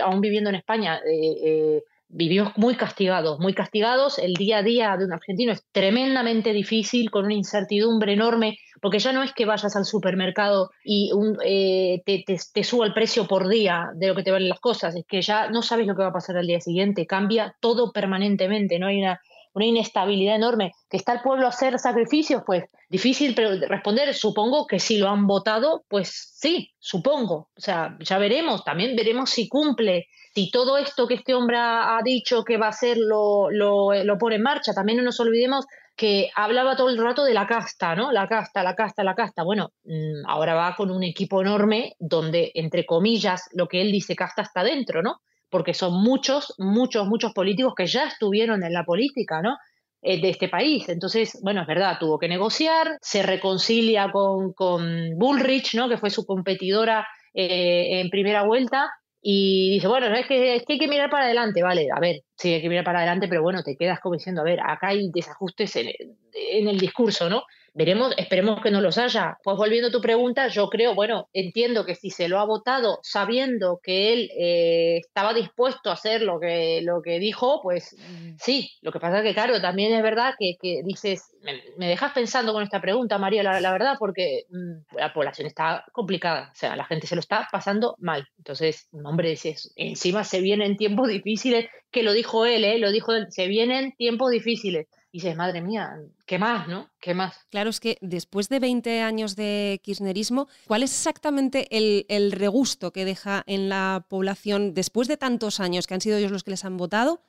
aún 0.02 0.20
viviendo 0.20 0.48
en 0.50 0.56
España. 0.56 1.00
Eh, 1.06 1.82
vivimos 2.08 2.56
muy 2.56 2.74
castigados, 2.74 3.38
muy 3.38 3.54
castigados. 3.54 4.18
El 4.18 4.34
día 4.34 4.58
a 4.58 4.62
día 4.62 4.96
de 4.96 5.04
un 5.04 5.12
argentino 5.12 5.52
es 5.52 5.64
tremendamente 5.72 6.52
difícil, 6.52 7.10
con 7.10 7.26
una 7.26 7.34
incertidumbre 7.34 8.14
enorme, 8.14 8.58
porque 8.80 8.98
ya 8.98 9.12
no 9.12 9.22
es 9.22 9.32
que 9.32 9.44
vayas 9.44 9.76
al 9.76 9.84
supermercado 9.84 10.70
y 10.84 11.10
eh, 11.44 12.02
te, 12.04 12.24
te, 12.26 12.64
suba 12.64 12.86
el 12.86 12.94
precio 12.94 13.26
por 13.26 13.48
día 13.48 13.90
de 13.94 14.08
lo 14.08 14.14
que 14.14 14.22
te 14.22 14.30
valen 14.30 14.48
las 14.48 14.60
cosas, 14.60 14.94
es 14.96 15.04
que 15.06 15.20
ya 15.20 15.50
no 15.50 15.62
sabes 15.62 15.86
lo 15.86 15.94
que 15.94 16.02
va 16.02 16.08
a 16.08 16.12
pasar 16.12 16.36
al 16.36 16.46
día 16.46 16.60
siguiente, 16.60 17.06
cambia 17.06 17.56
todo 17.60 17.92
permanentemente, 17.92 18.78
no 18.78 18.86
hay 18.86 18.98
una, 18.98 19.20
una 19.58 19.66
inestabilidad 19.66 20.36
enorme. 20.36 20.72
¿Que 20.88 20.96
está 20.96 21.12
el 21.12 21.20
pueblo 21.20 21.46
a 21.46 21.50
hacer 21.50 21.78
sacrificios? 21.78 22.42
Pues 22.46 22.64
difícil 22.88 23.36
responder. 23.36 24.14
Supongo 24.14 24.66
que 24.66 24.78
si 24.78 24.98
lo 24.98 25.08
han 25.08 25.26
votado, 25.26 25.84
pues 25.88 26.32
sí, 26.34 26.70
supongo. 26.78 27.50
O 27.56 27.60
sea, 27.60 27.96
ya 28.00 28.18
veremos, 28.18 28.64
también 28.64 28.96
veremos 28.96 29.30
si 29.30 29.48
cumple 29.48 30.06
si 30.38 30.52
todo 30.52 30.78
esto 30.78 31.08
que 31.08 31.14
este 31.14 31.34
hombre 31.34 31.56
ha 31.58 31.98
dicho 32.04 32.44
que 32.44 32.58
va 32.58 32.66
a 32.66 32.70
hacer 32.70 32.96
lo, 32.96 33.50
lo, 33.50 34.18
pone 34.18 34.36
en 34.36 34.42
marcha, 34.42 34.72
también 34.72 34.98
no 34.98 35.02
nos 35.02 35.18
olvidemos 35.18 35.66
que 35.96 36.30
hablaba 36.36 36.76
todo 36.76 36.90
el 36.90 36.98
rato 36.98 37.24
de 37.24 37.34
la 37.34 37.48
casta, 37.48 37.96
¿no? 37.96 38.12
La 38.12 38.28
casta, 38.28 38.62
la 38.62 38.76
casta, 38.76 39.02
la 39.02 39.16
casta. 39.16 39.42
Bueno, 39.42 39.72
mm, 39.82 40.28
ahora 40.28 40.54
va 40.54 40.76
con 40.76 40.92
un 40.92 41.02
equipo 41.02 41.40
enorme 41.40 41.96
donde, 41.98 42.52
entre 42.54 42.86
comillas, 42.86 43.48
lo 43.52 43.66
que 43.66 43.80
él 43.80 43.90
dice 43.90 44.14
casta 44.14 44.42
está 44.42 44.62
dentro, 44.62 45.02
¿no? 45.02 45.22
Porque 45.50 45.74
son 45.74 46.02
muchos, 46.02 46.54
muchos, 46.58 47.06
muchos 47.06 47.32
políticos 47.32 47.74
que 47.76 47.86
ya 47.86 48.04
estuvieron 48.04 48.62
en 48.62 48.72
la 48.72 48.84
política, 48.84 49.40
¿no? 49.42 49.56
Eh, 50.00 50.20
de 50.20 50.30
este 50.30 50.48
país. 50.48 50.88
Entonces, 50.88 51.38
bueno, 51.42 51.62
es 51.62 51.66
verdad, 51.66 51.96
tuvo 51.98 52.18
que 52.18 52.28
negociar, 52.28 52.98
se 53.00 53.22
reconcilia 53.22 54.12
con, 54.12 54.52
con 54.52 55.10
Bullrich, 55.16 55.74
¿no? 55.74 55.88
Que 55.88 55.98
fue 55.98 56.10
su 56.10 56.24
competidora 56.24 57.06
eh, 57.34 58.00
en 58.00 58.10
primera 58.10 58.44
vuelta, 58.44 58.90
y 59.20 59.70
dice, 59.70 59.88
bueno, 59.88 60.06
es 60.14 60.26
que, 60.26 60.56
es 60.56 60.64
que 60.64 60.74
hay 60.74 60.78
que 60.78 60.88
mirar 60.88 61.10
para 61.10 61.24
adelante, 61.24 61.62
vale, 61.62 61.88
a 61.94 61.98
ver, 61.98 62.22
sí, 62.36 62.54
hay 62.54 62.62
que 62.62 62.68
mirar 62.68 62.84
para 62.84 63.00
adelante, 63.00 63.26
pero 63.28 63.42
bueno, 63.42 63.62
te 63.62 63.76
quedas 63.76 63.98
como 64.00 64.14
diciendo, 64.14 64.42
a 64.42 64.44
ver, 64.44 64.60
acá 64.60 64.88
hay 64.88 65.10
desajustes 65.10 65.74
en, 65.76 65.88
en 66.32 66.68
el 66.68 66.78
discurso, 66.78 67.28
¿no? 67.28 67.42
Veremos, 67.78 68.12
esperemos 68.16 68.60
que 68.60 68.72
no 68.72 68.80
los 68.80 68.98
haya. 68.98 69.38
Pues 69.44 69.56
volviendo 69.56 69.86
a 69.86 69.92
tu 69.92 70.00
pregunta, 70.00 70.48
yo 70.48 70.68
creo, 70.68 70.96
bueno, 70.96 71.28
entiendo 71.32 71.86
que 71.86 71.94
si 71.94 72.10
se 72.10 72.28
lo 72.28 72.40
ha 72.40 72.44
votado 72.44 72.98
sabiendo 73.04 73.78
que 73.80 74.12
él 74.12 74.30
eh, 74.36 74.96
estaba 74.96 75.32
dispuesto 75.32 75.88
a 75.88 75.92
hacer 75.92 76.22
lo 76.22 76.40
que, 76.40 76.80
lo 76.82 77.02
que 77.02 77.20
dijo, 77.20 77.60
pues 77.62 77.96
sí. 78.40 78.72
Lo 78.82 78.90
que 78.90 78.98
pasa 78.98 79.18
es 79.18 79.22
que, 79.22 79.32
claro, 79.32 79.60
también 79.60 79.94
es 79.94 80.02
verdad 80.02 80.34
que, 80.36 80.56
que 80.60 80.82
dices, 80.82 81.36
me, 81.40 81.86
dejas 81.86 82.10
pensando 82.10 82.52
con 82.52 82.64
esta 82.64 82.80
pregunta, 82.80 83.16
María, 83.16 83.44
la, 83.44 83.70
verdad, 83.70 83.94
porque 83.96 84.46
mm, 84.50 84.96
la 84.96 85.12
población 85.12 85.46
está 85.46 85.84
complicada, 85.92 86.50
o 86.52 86.56
sea, 86.56 86.74
la 86.74 86.84
gente 86.84 87.06
se 87.06 87.14
lo 87.14 87.20
está 87.20 87.46
pasando 87.52 87.94
mal. 87.98 88.26
Entonces, 88.38 88.88
hombre, 89.04 89.38
encima 89.76 90.24
se 90.24 90.40
vienen 90.40 90.76
tiempos 90.76 91.06
difíciles, 91.06 91.70
que 91.92 92.02
lo 92.02 92.12
dijo 92.12 92.44
él, 92.44 92.64
¿eh? 92.64 92.80
lo 92.80 92.90
dijo 92.90 93.12
él, 93.12 93.28
se 93.30 93.46
vienen 93.46 93.94
tiempos 93.96 94.32
difíciles 94.32 94.88
y 95.10 95.18
dices, 95.20 95.36
madre 95.36 95.62
mía, 95.62 95.96
¿qué 96.26 96.38
más, 96.38 96.68
no? 96.68 96.90
¿Qué 97.00 97.14
más? 97.14 97.46
Claro, 97.50 97.70
es 97.70 97.80
que 97.80 97.96
después 98.02 98.48
de 98.50 98.58
20 98.58 99.00
años 99.00 99.36
de 99.36 99.80
kirchnerismo, 99.82 100.48
¿cuál 100.66 100.82
es 100.82 100.92
exactamente 100.92 101.66
el, 101.70 102.32
regusto 102.32 102.92
que 102.92 103.06
deja 103.06 103.42
en 103.46 103.70
la 103.70 104.04
población 104.08 104.74
después 104.74 105.08
de 105.08 105.16
tantos 105.16 105.60
años 105.60 105.86
que 105.86 105.94
han 105.94 106.02
sido 106.02 106.18
ellos 106.18 106.30
los 106.30 106.44
que 106.44 106.50
les 106.50 106.64
han 106.64 106.76
votado? 106.76 107.22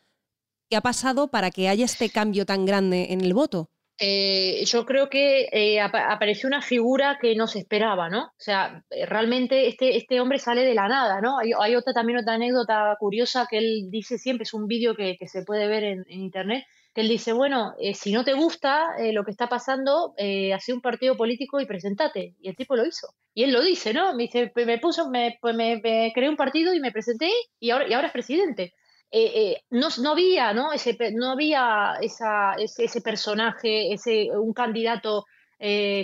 ¿Qué 0.69 0.75
ha 0.75 0.81
pasado 0.81 1.29
para 1.29 1.51
que 1.51 1.69
haya 1.69 1.85
este 1.85 2.09
cambio 2.09 2.45
tan 2.45 2.65
grande 2.65 3.07
en 3.11 3.21
el 3.21 3.33
voto? 3.33 3.69
Eh, 3.97 4.63
yo 4.65 4.85
creo 4.85 5.09
que 5.09 5.49
eh, 5.51 5.81
apareció 5.81 6.47
una 6.47 6.61
figura 6.61 7.17
que 7.21 7.35
no 7.35 7.47
se 7.47 7.59
esperaba, 7.59 8.09
¿no? 8.09 8.27
O 8.27 8.33
sea, 8.37 8.83
realmente 9.07 9.67
este, 9.67 9.97
este 9.97 10.21
hombre 10.21 10.39
sale 10.39 10.63
de 10.63 10.73
la 10.73 10.87
nada, 10.87 11.19
¿no? 11.21 11.37
Hay, 11.39 11.75
otra 11.75 11.93
también 11.93 12.19
otra 12.19 12.35
anécdota 12.35 12.95
curiosa 12.99 13.47
que 13.49 13.57
él 13.57 13.87
dice 13.89 14.17
siempre, 14.17 14.43
es 14.43 14.53
un 14.53 14.67
vídeo 14.67 14.95
que, 14.95 15.17
se 15.27 15.43
puede 15.43 15.67
ver 15.67 15.83
en 15.83 16.05
internet, 16.07 16.65
que 16.93 17.01
él 17.01 17.09
dice, 17.09 17.33
bueno, 17.33 17.73
eh, 17.79 17.93
si 17.93 18.11
no 18.11 18.23
te 18.23 18.33
gusta 18.33 18.95
eh, 18.97 19.13
lo 19.13 19.23
que 19.23 19.31
está 19.31 19.47
pasando, 19.47 20.13
eh, 20.17 20.53
hace 20.53 20.73
un 20.73 20.81
partido 20.81 21.15
político 21.15 21.59
y 21.59 21.65
presentate. 21.65 22.35
Y 22.41 22.49
el 22.49 22.55
tipo 22.55 22.75
lo 22.75 22.85
hizo. 22.85 23.07
Y 23.33 23.43
él 23.43 23.51
lo 23.51 23.61
dice, 23.61 23.93
¿no? 23.93 24.13
Me 24.15 24.23
dice, 24.23 24.51
me 24.55 24.79
puso, 24.79 25.09
me, 25.09 25.37
pues 25.39 25.55
me, 25.55 25.81
creé 25.81 26.29
un 26.29 26.35
partido 26.35 26.73
y 26.73 26.79
me 26.79 26.91
presenté 26.91 27.29
y 27.59 27.69
ahora, 27.69 27.87
y 27.87 27.93
ahora 27.93 28.07
es 28.07 28.13
presidente. 28.13 28.73
no, 29.69 29.87
no 30.01 30.11
había, 30.11 30.53
¿no? 30.53 30.73
Ese, 30.73 30.97
no 31.13 31.31
había 31.31 31.97
esa, 32.01 32.55
ese, 32.55 33.01
personaje, 33.01 33.93
ese, 33.93 34.29
un 34.35 34.53
candidato 34.53 35.25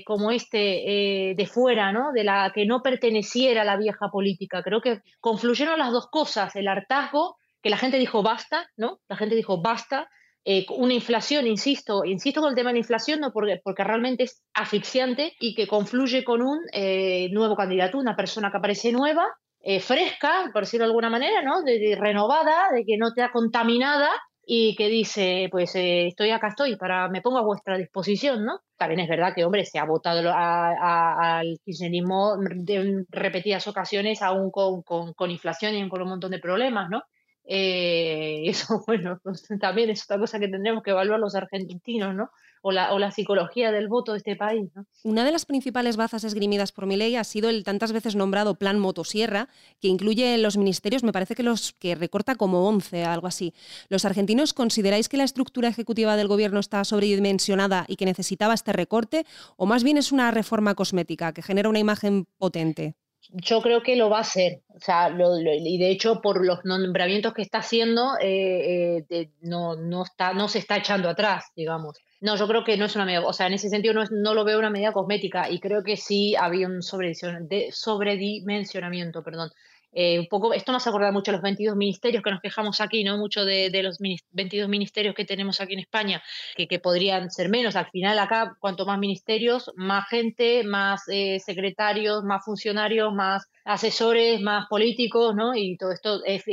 como 0.05 0.31
este 0.31 1.33
de 1.37 1.47
fuera, 1.47 1.91
¿no? 1.93 2.11
De 2.11 2.23
la 2.23 2.51
que 2.53 2.65
no 2.65 2.81
perteneciera 2.81 3.61
a 3.61 3.65
la 3.65 3.77
vieja 3.77 4.09
política. 4.11 4.61
Creo 4.63 4.81
que 4.81 5.01
confluyeron 5.21 5.79
las 5.79 5.91
dos 5.91 6.07
cosas, 6.09 6.55
el 6.55 6.67
hartazgo, 6.67 7.37
que 7.61 7.69
la 7.69 7.77
gente 7.77 7.97
dijo 7.97 8.21
basta, 8.21 8.69
¿no? 8.77 8.99
La 9.07 9.15
gente 9.15 9.35
dijo 9.35 9.61
basta, 9.61 10.07
eh, 10.47 10.67
una 10.69 10.93
inflación, 10.93 11.47
insisto, 11.47 12.05
insisto 12.05 12.39
con 12.39 12.51
el 12.51 12.55
tema 12.55 12.69
de 12.69 12.75
la 12.75 12.79
inflación, 12.79 13.19
no 13.19 13.31
porque, 13.31 13.59
porque 13.63 13.83
realmente 13.83 14.25
es 14.25 14.43
asfixiante 14.53 15.33
y 15.39 15.55
que 15.55 15.67
confluye 15.67 16.23
con 16.23 16.43
un 16.43 16.59
eh, 16.71 17.29
nuevo 17.31 17.55
candidato, 17.55 17.97
una 17.97 18.15
persona 18.15 18.51
que 18.51 18.57
aparece 18.57 18.91
nueva, 18.91 19.25
eh, 19.61 19.79
fresca, 19.79 20.51
por 20.53 20.61
decirlo 20.61 20.85
de 20.85 20.91
alguna 20.91 21.09
manera, 21.09 21.41
¿no? 21.41 21.63
De, 21.63 21.97
renovada, 21.99 22.69
de 22.71 22.85
que 22.85 22.95
no 22.97 23.11
te 23.11 23.23
ha 23.23 23.31
contaminada 23.31 24.11
y 24.45 24.75
que 24.75 24.87
dice, 24.87 25.47
pues 25.49 25.71
estoy 25.73 26.29
acá 26.29 26.49
estoy, 26.49 26.75
para 26.75 27.09
me 27.09 27.23
pongo 27.23 27.39
a 27.39 27.43
vuestra 27.43 27.79
disposición, 27.79 28.45
¿no? 28.45 28.59
También 28.77 28.99
es 28.99 29.09
verdad 29.09 29.33
que, 29.33 29.45
hombre, 29.45 29.65
se 29.65 29.79
ha 29.79 29.85
votado 29.85 30.31
al 30.31 31.57
kirchnerismo 31.65 32.35
en 32.67 33.07
repetidas 33.09 33.67
ocasiones, 33.67 34.21
aún 34.21 34.51
con, 34.51 34.83
con, 34.83 35.13
con 35.13 35.31
inflación 35.31 35.73
y 35.73 35.89
con 35.89 36.03
un 36.03 36.09
montón 36.09 36.29
de 36.29 36.39
problemas, 36.39 36.87
¿no? 36.91 37.01
Eh, 37.47 38.41
eso, 38.45 38.83
bueno, 38.87 39.19
pues, 39.23 39.47
también 39.59 39.89
es 39.89 40.03
otra 40.03 40.19
cosa 40.19 40.39
que 40.39 40.47
tendremos 40.47 40.83
que 40.83 40.91
evaluar 40.91 41.19
los 41.19 41.35
argentinos, 41.35 42.15
¿no? 42.15 42.31
O 42.67 42.71
la, 42.71 42.93
o 42.93 42.99
la 42.99 43.11
psicología 43.11 43.71
del 43.71 43.87
voto 43.87 44.13
de 44.13 44.17
este 44.17 44.35
país. 44.35 44.71
¿no? 44.73 44.87
Una 45.03 45.23
de 45.23 45.31
las 45.31 45.45
principales 45.45 45.97
bazas 45.97 46.23
esgrimidas 46.23 46.71
por 46.71 46.87
mi 46.87 46.97
ley 46.97 47.15
ha 47.15 47.23
sido 47.23 47.47
el 47.47 47.63
tantas 47.63 47.91
veces 47.91 48.15
nombrado 48.15 48.55
Plan 48.55 48.79
Motosierra, 48.79 49.49
que 49.79 49.87
incluye 49.87 50.35
los 50.39 50.57
ministerios, 50.57 51.03
me 51.03 51.11
parece 51.11 51.35
que 51.35 51.43
los 51.43 51.73
que 51.73 51.93
recorta 51.93 52.33
como 52.33 52.67
11, 52.67 53.03
algo 53.03 53.27
así. 53.27 53.53
¿Los 53.89 54.03
argentinos 54.03 54.53
consideráis 54.53 55.09
que 55.09 55.17
la 55.17 55.25
estructura 55.25 55.69
ejecutiva 55.69 56.15
del 56.15 56.27
gobierno 56.27 56.59
está 56.59 56.83
sobredimensionada 56.85 57.85
y 57.87 57.97
que 57.97 58.05
necesitaba 58.05 58.55
este 58.55 58.73
recorte? 58.73 59.27
¿O 59.57 59.67
más 59.67 59.83
bien 59.83 59.97
es 59.97 60.11
una 60.11 60.31
reforma 60.31 60.73
cosmética 60.73 61.33
que 61.33 61.43
genera 61.43 61.69
una 61.69 61.77
imagen 61.77 62.25
potente? 62.39 62.95
Yo 63.33 63.61
creo 63.61 63.83
que 63.83 63.95
lo 63.95 64.09
va 64.09 64.17
a 64.17 64.21
hacer. 64.21 64.63
O 64.75 64.79
sea, 64.79 65.09
y 65.09 65.77
de 65.77 65.89
hecho, 65.89 66.21
por 66.21 66.45
los 66.45 66.65
nombramientos 66.65 67.33
que 67.33 67.41
está 67.41 67.59
haciendo, 67.59 68.13
eh, 68.21 69.05
eh, 69.09 69.29
no, 69.41 69.75
no, 69.75 70.03
está, 70.03 70.33
no 70.33 70.47
se 70.47 70.59
está 70.59 70.77
echando 70.77 71.09
atrás, 71.09 71.45
digamos. 71.55 71.97
No, 72.21 72.37
yo 72.37 72.47
creo 72.47 72.63
que 72.63 72.77
no 72.77 72.85
es 72.85 72.95
una 72.95 73.05
medida, 73.05 73.25
o 73.25 73.33
sea, 73.33 73.47
en 73.47 73.53
ese 73.53 73.69
sentido 73.69 73.93
no, 73.93 74.03
no 74.09 74.33
lo 74.33 74.45
veo 74.45 74.57
una 74.57 74.69
medida 74.69 74.93
cosmética 74.93 75.49
y 75.49 75.59
creo 75.59 75.83
que 75.83 75.97
sí 75.97 76.33
había 76.35 76.67
un 76.67 76.81
sobredimensionamiento, 76.81 79.23
perdón, 79.23 79.51
eh, 79.97 80.19
un 80.19 80.27
poco, 80.27 80.53
esto 80.53 80.73
nos 80.73 80.85
acuerda 80.85 81.13
mucho 81.13 81.31
a 81.31 81.35
los 81.35 81.41
22 81.41 81.77
ministerios 81.77 82.21
que 82.21 82.29
nos 82.29 82.41
quejamos 82.41 82.81
aquí, 82.81 83.05
¿no? 83.05 83.17
Mucho 83.17 83.45
de, 83.45 83.71
los 83.81 83.97
22 84.31 84.67
ministerios 84.67 85.15
que 85.15 85.23
tenemos 85.23 85.61
aquí 85.61 85.73
en 85.73 85.79
España, 85.79 86.21
que, 86.57 86.67
que, 86.67 86.79
podrían 86.79 87.31
ser 87.31 87.47
menos. 87.47 87.77
Al 87.77 87.89
final, 87.89 88.19
acá, 88.19 88.57
cuanto 88.59 88.85
más 88.85 88.99
ministerios, 88.99 89.71
más 89.77 90.09
gente, 90.09 90.65
más 90.65 91.03
eh, 91.07 91.39
secretarios, 91.39 92.25
más 92.25 92.43
funcionarios, 92.43 93.13
más 93.13 93.47
asesores, 93.63 94.41
más 94.41 94.67
políticos, 94.67 95.33
¿no? 95.33 95.55
Y 95.55 95.77
todo 95.77 95.93
esto 95.93 96.21
es 96.25 96.43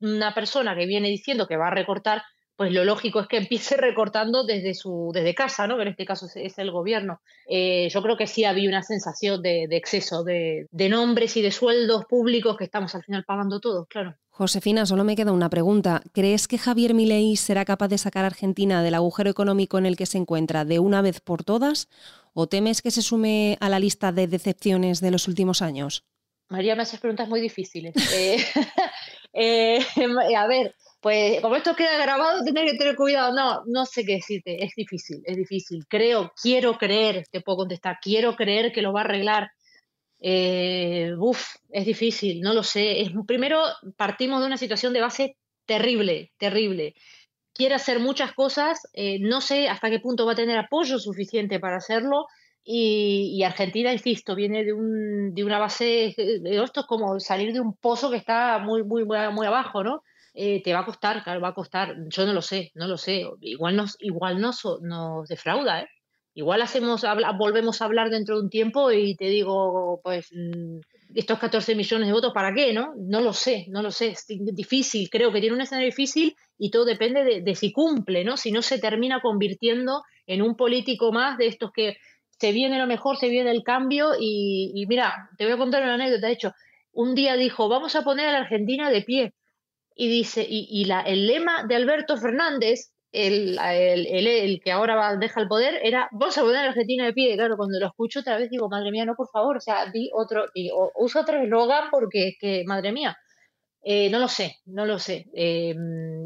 una 0.00 0.34
persona 0.34 0.74
que 0.74 0.86
viene 0.86 1.08
diciendo 1.08 1.46
que 1.46 1.56
va 1.56 1.68
a 1.68 1.70
recortar 1.74 2.22
pues 2.58 2.72
lo 2.72 2.84
lógico 2.84 3.20
es 3.20 3.28
que 3.28 3.36
empiece 3.36 3.76
recortando 3.78 4.42
desde 4.42 4.74
su 4.74 5.12
desde 5.14 5.32
casa, 5.32 5.68
¿no? 5.68 5.76
que 5.76 5.82
en 5.82 5.88
este 5.88 6.04
caso 6.04 6.26
es, 6.34 6.58
el 6.58 6.72
gobierno. 6.72 7.20
Eh, 7.46 7.88
yo 7.88 8.02
creo 8.02 8.16
que 8.16 8.26
sí 8.26 8.44
había 8.44 8.68
una 8.68 8.82
sensación 8.82 9.40
de, 9.40 9.68
exceso 9.70 10.24
de, 10.24 10.66
nombres 10.72 11.36
y 11.36 11.42
de 11.42 11.52
sueldos 11.52 12.04
públicos 12.06 12.56
que 12.56 12.64
estamos 12.64 12.96
al 12.96 13.04
final 13.04 13.24
pagando 13.24 13.60
todos, 13.60 13.86
claro. 13.86 14.16
Josefina, 14.30 14.86
solo 14.86 15.04
me 15.04 15.14
queda 15.14 15.30
una 15.30 15.48
pregunta. 15.48 16.02
¿Crees 16.12 16.48
que 16.48 16.58
Javier 16.58 16.94
Milei 16.94 17.36
será 17.36 17.64
capaz 17.64 17.88
de 17.88 17.98
sacar 17.98 18.24
a 18.24 18.28
Argentina 18.28 18.82
del 18.82 18.94
agujero 18.94 19.30
económico 19.30 19.78
en 19.78 19.86
el 19.86 19.96
que 19.96 20.06
se 20.06 20.18
encuentra 20.18 20.64
de 20.64 20.80
una 20.80 21.00
vez 21.00 21.20
por 21.20 21.44
todas? 21.44 21.88
¿O 22.34 22.48
temes 22.48 22.82
que 22.82 22.90
se 22.90 23.02
sume 23.02 23.56
a 23.60 23.68
la 23.68 23.78
lista 23.78 24.10
de 24.10 24.26
decepciones 24.26 25.00
de 25.00 25.12
los 25.12 25.28
últimos 25.28 25.62
años? 25.62 26.04
María, 26.48 26.74
me 26.74 26.82
haces 26.82 26.98
preguntas 26.98 27.28
muy 27.28 27.40
difíciles. 27.40 27.94
Eh, 28.12 28.38
eh, 29.32 29.78
a 30.36 30.46
ver, 30.48 30.74
pues 31.00 31.40
como 31.40 31.54
esto 31.56 31.76
queda 31.76 31.96
grabado, 31.98 32.42
tendré 32.44 32.66
que 32.66 32.76
tener 32.76 32.96
cuidado. 32.96 33.34
No, 33.34 33.62
no 33.66 33.86
sé 33.86 34.04
qué 34.04 34.14
decirte, 34.14 34.64
es 34.64 34.72
difícil, 34.76 35.22
es 35.24 35.36
difícil. 35.36 35.86
Creo, 35.88 36.32
quiero 36.40 36.76
creer, 36.76 37.24
te 37.30 37.40
puedo 37.40 37.58
contestar, 37.58 37.98
quiero 38.02 38.34
creer 38.34 38.72
que 38.72 38.82
lo 38.82 38.92
va 38.92 39.02
a 39.02 39.04
arreglar. 39.04 39.50
Eh, 40.20 41.12
es 41.70 41.86
difícil, 41.86 42.40
no 42.40 42.52
lo 42.52 42.64
sé. 42.64 43.00
Es, 43.02 43.10
primero, 43.26 43.62
partimos 43.96 44.40
de 44.40 44.46
una 44.46 44.56
situación 44.56 44.92
de 44.92 45.00
base 45.00 45.36
terrible, 45.66 46.32
terrible. 46.38 46.94
Quiere 47.54 47.74
hacer 47.74 48.00
muchas 48.00 48.32
cosas, 48.32 48.80
eh, 48.92 49.18
no 49.20 49.40
sé 49.40 49.68
hasta 49.68 49.90
qué 49.90 50.00
punto 50.00 50.26
va 50.26 50.32
a 50.32 50.36
tener 50.36 50.58
apoyo 50.58 50.98
suficiente 50.98 51.60
para 51.60 51.76
hacerlo. 51.76 52.26
Y, 52.70 53.42
Argentina, 53.44 53.92
insisto, 53.92 54.34
viene 54.34 54.62
de, 54.64 54.74
un, 54.74 55.34
de 55.34 55.44
una 55.44 55.58
base, 55.58 56.14
de 56.16 56.62
esto 56.62 56.80
es 56.80 56.86
como 56.86 57.18
salir 57.18 57.52
de 57.54 57.60
un 57.60 57.74
pozo 57.74 58.10
que 58.10 58.18
está 58.18 58.58
muy, 58.58 58.84
muy, 58.84 59.04
muy 59.06 59.46
abajo, 59.46 59.82
¿no? 59.82 60.02
Eh, 60.40 60.62
te 60.62 60.72
va 60.72 60.80
a 60.80 60.84
costar, 60.84 61.24
claro, 61.24 61.40
va 61.40 61.48
a 61.48 61.52
costar. 61.52 61.96
Yo 62.10 62.24
no 62.24 62.32
lo 62.32 62.42
sé, 62.42 62.70
no 62.76 62.86
lo 62.86 62.96
sé. 62.96 63.24
Igual 63.40 63.74
nos, 63.74 63.96
igual 63.98 64.40
nos, 64.40 64.64
nos 64.82 65.26
defrauda, 65.26 65.80
¿eh? 65.80 65.88
Igual 66.32 66.62
hacemos, 66.62 67.04
volvemos 67.36 67.82
a 67.82 67.86
hablar 67.86 68.08
dentro 68.08 68.36
de 68.36 68.42
un 68.42 68.48
tiempo 68.48 68.92
y 68.92 69.16
te 69.16 69.24
digo, 69.24 70.00
pues, 70.04 70.28
mm, 70.32 70.78
estos 71.16 71.40
14 71.40 71.74
millones 71.74 72.06
de 72.06 72.12
votos, 72.12 72.32
¿para 72.32 72.54
qué? 72.54 72.72
¿No? 72.72 72.94
No 72.96 73.20
lo 73.20 73.32
sé, 73.32 73.66
no 73.70 73.82
lo 73.82 73.90
sé. 73.90 74.10
Es 74.10 74.26
difícil, 74.28 75.10
creo 75.10 75.32
que 75.32 75.40
tiene 75.40 75.56
un 75.56 75.62
escenario 75.62 75.86
difícil 75.88 76.36
y 76.56 76.70
todo 76.70 76.84
depende 76.84 77.42
de, 77.42 77.54
si 77.56 77.72
cumple, 77.72 78.22
¿no? 78.22 78.36
Si 78.36 78.52
no 78.52 78.62
se 78.62 78.78
termina 78.78 79.20
convirtiendo 79.20 80.02
en 80.28 80.42
un 80.42 80.54
político 80.54 81.10
más 81.10 81.36
de 81.36 81.48
estos 81.48 81.72
que 81.72 81.96
se 82.38 82.52
viene 82.52 82.78
lo 82.78 82.86
mejor, 82.86 83.16
se 83.16 83.28
viene 83.28 83.50
el 83.50 83.64
cambio 83.64 84.12
y, 84.16 84.70
y 84.72 84.86
mira, 84.86 85.30
te 85.36 85.44
voy 85.46 85.54
a 85.54 85.58
contar 85.58 85.82
una 85.82 85.94
anécdota. 85.94 86.28
De 86.28 86.34
hecho, 86.34 86.52
un 86.92 87.16
día 87.16 87.34
dijo, 87.34 87.68
vamos 87.68 87.96
a 87.96 88.02
poner 88.02 88.28
a 88.28 88.32
la 88.32 88.38
Argentina 88.38 88.88
de 88.90 89.02
pie 89.02 89.32
y 90.00 90.08
dice, 90.08 90.46
y, 90.48 90.84
la, 90.84 91.00
el 91.00 91.26
lema 91.26 91.64
de 91.64 91.74
Alberto 91.74 92.16
Fernández 92.16 92.92
el, 93.10 93.58
el, 93.58 94.60
que 94.62 94.70
ahora 94.70 95.16
deja 95.16 95.40
el 95.40 95.48
poder 95.48 95.80
era 95.82 96.08
vamos 96.12 96.38
a 96.38 96.42
poner 96.42 96.58
a 96.58 96.68
Argentina 96.68 97.04
de 97.04 97.12
pie. 97.12 97.34
Claro, 97.34 97.56
cuando 97.56 97.80
lo 97.80 97.86
escucho 97.86 98.20
otra 98.20 98.36
vez 98.36 98.48
digo, 98.48 98.68
madre 98.68 98.92
mía, 98.92 99.04
no, 99.04 99.16
por 99.16 99.28
favor, 99.28 99.56
o 99.56 99.60
sea, 99.60 99.90
di 99.90 100.08
otro, 100.14 100.46
y, 100.54 100.70
usa 100.94 101.22
otro 101.22 101.42
eslogan 101.42 101.90
porque 101.90 102.34
que, 102.38 102.62
madre 102.64 102.92
mía, 102.92 103.16
eh, 103.82 104.08
no 104.10 104.20
lo 104.20 104.28
sé, 104.28 104.58
no 104.66 104.86
lo 104.86 105.00
sé. 105.00 105.26
Eh, 105.34 105.74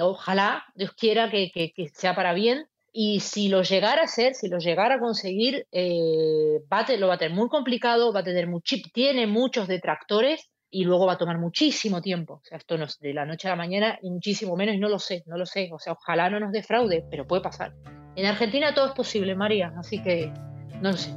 ojalá, 0.01 0.65
Dios 0.75 0.93
quiera 0.93 1.31
que, 1.31 1.51
que, 1.51 1.89
sea 1.95 2.15
para 2.15 2.35
bien. 2.35 2.67
Y 2.93 3.21
si 3.21 3.49
lo 3.49 3.63
llegara 3.63 4.03
a 4.03 4.07
ser, 4.07 4.35
si 4.35 4.49
lo 4.49 4.59
llegara 4.59 4.97
a 4.97 5.01
conseguir, 5.01 5.67
eh, 5.73 6.61
va 6.71 6.85
lo 6.99 7.09
va 7.09 7.15
a 7.15 7.19
tener 7.19 7.35
muy 7.35 7.49
complicado, 7.49 8.13
va 8.13 8.21
a 8.21 8.25
tener 8.25 8.49
mucho, 8.49 8.77
tiene 8.93 9.27
muchos 9.27 9.67
detractores 9.67 10.52
y 10.73 10.85
luego 10.85 11.07
va 11.07 11.13
a 11.13 11.19
tomar 11.19 11.39
muchísimo 11.39 12.01
tiempo. 12.01 12.41
O 12.43 12.45
sea, 12.45 12.57
esto 12.57 12.79
no 12.79 12.87
es 12.87 12.99
de 12.99 13.13
la 13.13 13.27
noche 13.27 13.47
a 13.47 13.51
la 13.51 13.57
mañana 13.57 13.99
y 14.03 14.11
muchísimo 14.11 14.57
menos, 14.57 14.75
y 14.75 14.79
no 14.79 14.89
lo 14.89 14.99
sé, 14.99 15.23
no 15.27 15.37
lo 15.37 15.45
sé. 15.45 15.69
O 15.71 15.79
sea, 15.79 15.93
ojalá 15.93 16.31
no 16.31 16.41
nos 16.41 16.51
defraude, 16.51 17.05
pero 17.11 17.27
puede 17.27 17.43
pasar. 17.43 17.75
En 18.17 18.25
Argentina 18.25 18.75
todo 18.75 18.87
es 18.87 18.93
posible, 18.93 19.35
María, 19.35 19.75
así 19.79 20.03
que 20.03 20.33
no 20.81 20.91
lo 20.91 20.97
sé. 20.97 21.11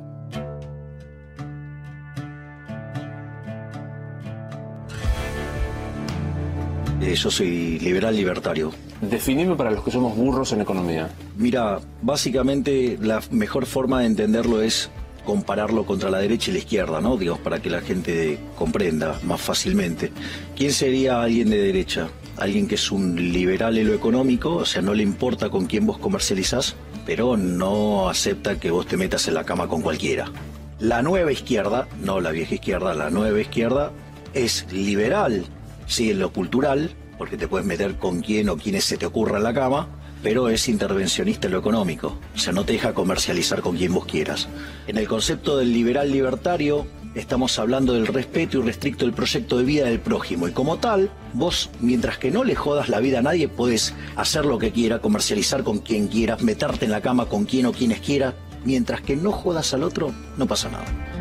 Eh, 7.02 7.16
yo 7.16 7.32
soy 7.32 7.80
liberal 7.80 8.16
libertario. 8.16 8.74
Definime 9.00 9.56
para 9.56 9.72
los 9.72 9.84
que 9.86 9.92
somos 9.92 10.18
burros 10.18 10.52
en 10.52 10.62
economía. 10.62 11.10
Mira, 11.38 11.80
básicamente 12.02 12.98
la 13.00 13.22
mejor 13.32 13.66
forma 13.66 14.02
de 14.02 14.08
entenderlo 14.08 14.62
es 14.62 14.90
compararlo 15.26 15.86
contra 15.86 16.10
la 16.10 16.20
derecha 16.20 16.52
y 16.52 16.54
la 16.54 16.60
izquierda, 16.60 17.02
¿no? 17.02 17.18
Digamos, 17.18 17.42
para 17.42 17.62
que 17.62 17.70
la 17.70 17.82
gente 17.82 18.40
comprenda 18.58 19.20
más 19.24 19.42
fácilmente. 19.42 20.12
¿Quién 20.56 20.72
sería 20.72 21.22
alguien 21.22 21.50
de 21.50 21.58
derecha? 21.58 22.08
Alguien 22.38 22.68
que 22.68 22.76
es 22.76 22.92
un 22.92 23.16
liberal 23.34 23.78
en 23.78 23.88
lo 23.88 23.94
económico, 23.94 24.56
o 24.56 24.66
sea, 24.66 24.82
no 24.82 24.94
le 24.94 25.04
importa 25.04 25.50
con 25.50 25.66
quién 25.66 25.86
vos 25.86 25.98
comercializás, 25.98 26.76
pero 27.06 27.36
no 27.38 28.10
acepta 28.10 28.60
que 28.60 28.72
vos 28.72 28.88
te 28.88 28.98
metas 28.98 29.28
en 29.28 29.34
la 29.34 29.44
cama 29.44 29.68
con 29.68 29.82
cualquiera. 29.82 30.32
La 30.80 31.02
nueva 31.02 31.32
izquierda, 31.32 31.88
no 32.02 32.20
la 32.20 32.32
vieja 32.32 32.56
izquierda, 32.56 32.94
la 32.94 33.10
nueva 33.10 33.40
izquierda 33.40 33.92
es 34.34 34.72
liberal, 34.72 35.46
sí, 35.88 36.12
en 36.12 36.20
lo 36.20 36.34
cultural, 36.34 36.94
porque 37.18 37.38
te 37.38 37.48
puedes 37.48 37.66
meter 37.66 37.96
con 37.96 38.22
quién 38.22 38.50
o 38.50 38.58
quienes 38.58 38.84
se 38.84 38.98
te 38.98 39.06
ocurra 39.06 39.38
en 39.38 39.44
la 39.44 39.54
cama, 39.54 39.88
pero 40.26 40.50
es 40.50 40.68
intervencionista 40.70 41.46
en 41.46 41.54
lo 41.54 41.60
económico, 41.60 42.18
o 42.34 42.40
sea, 42.40 42.52
no 42.52 42.66
te 42.66 42.74
deja 42.74 42.96
comercializar 42.96 43.62
con 43.62 43.78
quien 43.78 43.94
vos 43.94 44.08
quieras. 44.08 44.48
En 44.88 44.98
el 44.98 45.08
concepto 45.08 45.56
del 45.56 45.72
liberal 45.72 46.12
libertario, 46.12 46.88
estamos 47.14 47.60
hablando 47.60 47.94
del 47.94 48.08
respeto 48.08 48.58
irrestricto 48.58 49.06
del 49.06 49.14
proyecto 49.14 49.60
de 49.60 49.66
vida 49.66 49.86
del 49.86 50.00
prójimo, 50.00 50.48
y 50.48 50.52
como 50.52 50.80
tal, 50.80 51.12
vos, 51.34 51.70
mientras 51.80 52.18
que 52.18 52.32
no 52.32 52.44
le 52.44 52.56
jodas 52.56 52.90
la 52.90 53.02
vida 53.02 53.20
a 53.20 53.22
nadie, 53.22 53.48
puedes 53.48 53.94
hacer 54.16 54.46
lo 54.46 54.58
que 54.58 54.72
quiera, 54.72 54.98
comercializar 54.98 55.64
con 55.64 55.78
quien 55.78 56.08
quieras, 56.08 56.42
meterte 56.42 56.86
en 56.86 56.92
la 56.92 57.02
cama 57.02 57.28
con 57.28 57.46
quien 57.46 57.68
o 57.68 57.72
quienes 57.72 58.00
quieras, 58.00 58.34
mientras 58.64 59.02
que 59.02 59.16
no 59.16 59.32
jodas 59.32 59.76
al 59.76 59.84
otro, 59.84 60.12
no 60.38 60.48
pasa 60.48 60.72
nada. 60.72 61.15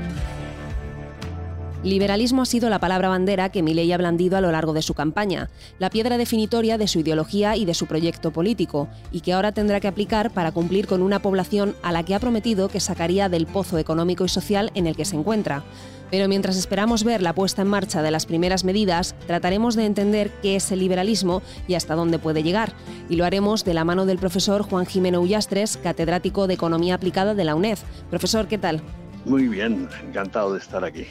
Liberalismo 1.84 2.40
ha 2.40 2.46
sido 2.46 2.70
la 2.70 2.78
palabra 2.78 3.10
bandera 3.10 3.50
que 3.50 3.62
Milei 3.62 3.92
ha 3.92 3.98
blandido 3.98 4.38
a 4.38 4.40
lo 4.40 4.50
largo 4.50 4.72
de 4.72 4.80
su 4.80 4.94
campaña, 4.94 5.50
la 5.78 5.90
piedra 5.90 6.16
definitoria 6.16 6.78
de 6.78 6.88
su 6.88 7.00
ideología 7.00 7.56
y 7.56 7.66
de 7.66 7.74
su 7.74 7.84
proyecto 7.84 8.32
político, 8.32 8.88
y 9.12 9.20
que 9.20 9.34
ahora 9.34 9.52
tendrá 9.52 9.80
que 9.80 9.88
aplicar 9.88 10.30
para 10.30 10.50
cumplir 10.50 10.86
con 10.86 11.02
una 11.02 11.20
población 11.20 11.76
a 11.82 11.92
la 11.92 12.02
que 12.02 12.14
ha 12.14 12.20
prometido 12.20 12.68
que 12.68 12.80
sacaría 12.80 13.28
del 13.28 13.44
pozo 13.44 13.76
económico 13.76 14.24
y 14.24 14.30
social 14.30 14.72
en 14.74 14.86
el 14.86 14.96
que 14.96 15.04
se 15.04 15.16
encuentra. 15.16 15.62
Pero 16.10 16.26
mientras 16.26 16.56
esperamos 16.56 17.04
ver 17.04 17.20
la 17.20 17.34
puesta 17.34 17.60
en 17.60 17.68
marcha 17.68 18.00
de 18.00 18.10
las 18.10 18.24
primeras 18.24 18.64
medidas, 18.64 19.14
trataremos 19.26 19.74
de 19.74 19.84
entender 19.84 20.30
qué 20.40 20.56
es 20.56 20.72
el 20.72 20.78
liberalismo 20.78 21.42
y 21.68 21.74
hasta 21.74 21.96
dónde 21.96 22.18
puede 22.18 22.42
llegar. 22.42 22.72
Y 23.10 23.16
lo 23.16 23.26
haremos 23.26 23.62
de 23.62 23.74
la 23.74 23.84
mano 23.84 24.06
del 24.06 24.16
profesor 24.16 24.62
Juan 24.62 24.86
Jimeno 24.86 25.20
Ullastres, 25.20 25.76
catedrático 25.76 26.46
de 26.46 26.54
Economía 26.54 26.94
Aplicada 26.94 27.34
de 27.34 27.44
la 27.44 27.54
UNED. 27.54 27.78
Profesor, 28.08 28.48
¿qué 28.48 28.56
tal? 28.56 28.82
Muy 29.24 29.48
bien, 29.48 29.88
encantado 30.06 30.52
de 30.52 30.58
estar 30.58 30.84
aquí. 30.84 31.06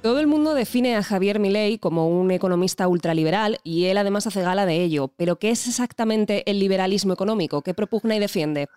Todo 0.00 0.20
el 0.20 0.28
mundo 0.28 0.54
define 0.54 0.96
a 0.96 1.02
Javier 1.02 1.40
Milei 1.40 1.78
como 1.78 2.08
un 2.08 2.30
economista 2.30 2.86
ultraliberal 2.86 3.58
y 3.64 3.86
él 3.86 3.98
además 3.98 4.26
hace 4.26 4.42
gala 4.42 4.66
de 4.66 4.84
ello. 4.84 5.08
Pero 5.16 5.38
¿qué 5.38 5.50
es 5.50 5.66
exactamente 5.66 6.48
el 6.48 6.60
liberalismo 6.60 7.12
económico? 7.12 7.62
¿Qué 7.62 7.74
propugna 7.74 8.14
y 8.14 8.20
defiende? 8.20 8.68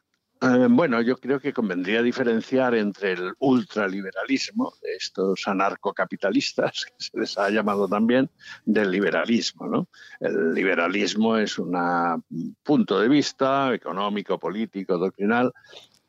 Eh, 0.41 0.67
bueno, 0.69 1.01
yo 1.01 1.17
creo 1.17 1.39
que 1.39 1.51
convendría 1.51 2.01
diferenciar 2.01 2.73
entre 2.73 3.11
el 3.11 3.33
ultraliberalismo, 3.39 4.73
de 4.81 4.95
estos 4.95 5.45
anarcocapitalistas, 5.47 6.85
que 6.97 7.03
se 7.03 7.19
les 7.19 7.37
ha 7.37 7.49
llamado 7.49 7.87
también, 7.87 8.29
del 8.65 8.89
liberalismo. 8.89 9.67
¿no? 9.67 9.87
El 10.21 10.53
liberalismo 10.53 11.37
es 11.37 11.59
un 11.59 11.75
punto 12.63 12.99
de 12.99 13.09
vista 13.09 13.73
económico, 13.73 14.39
político, 14.39 14.97
doctrinal, 14.97 15.51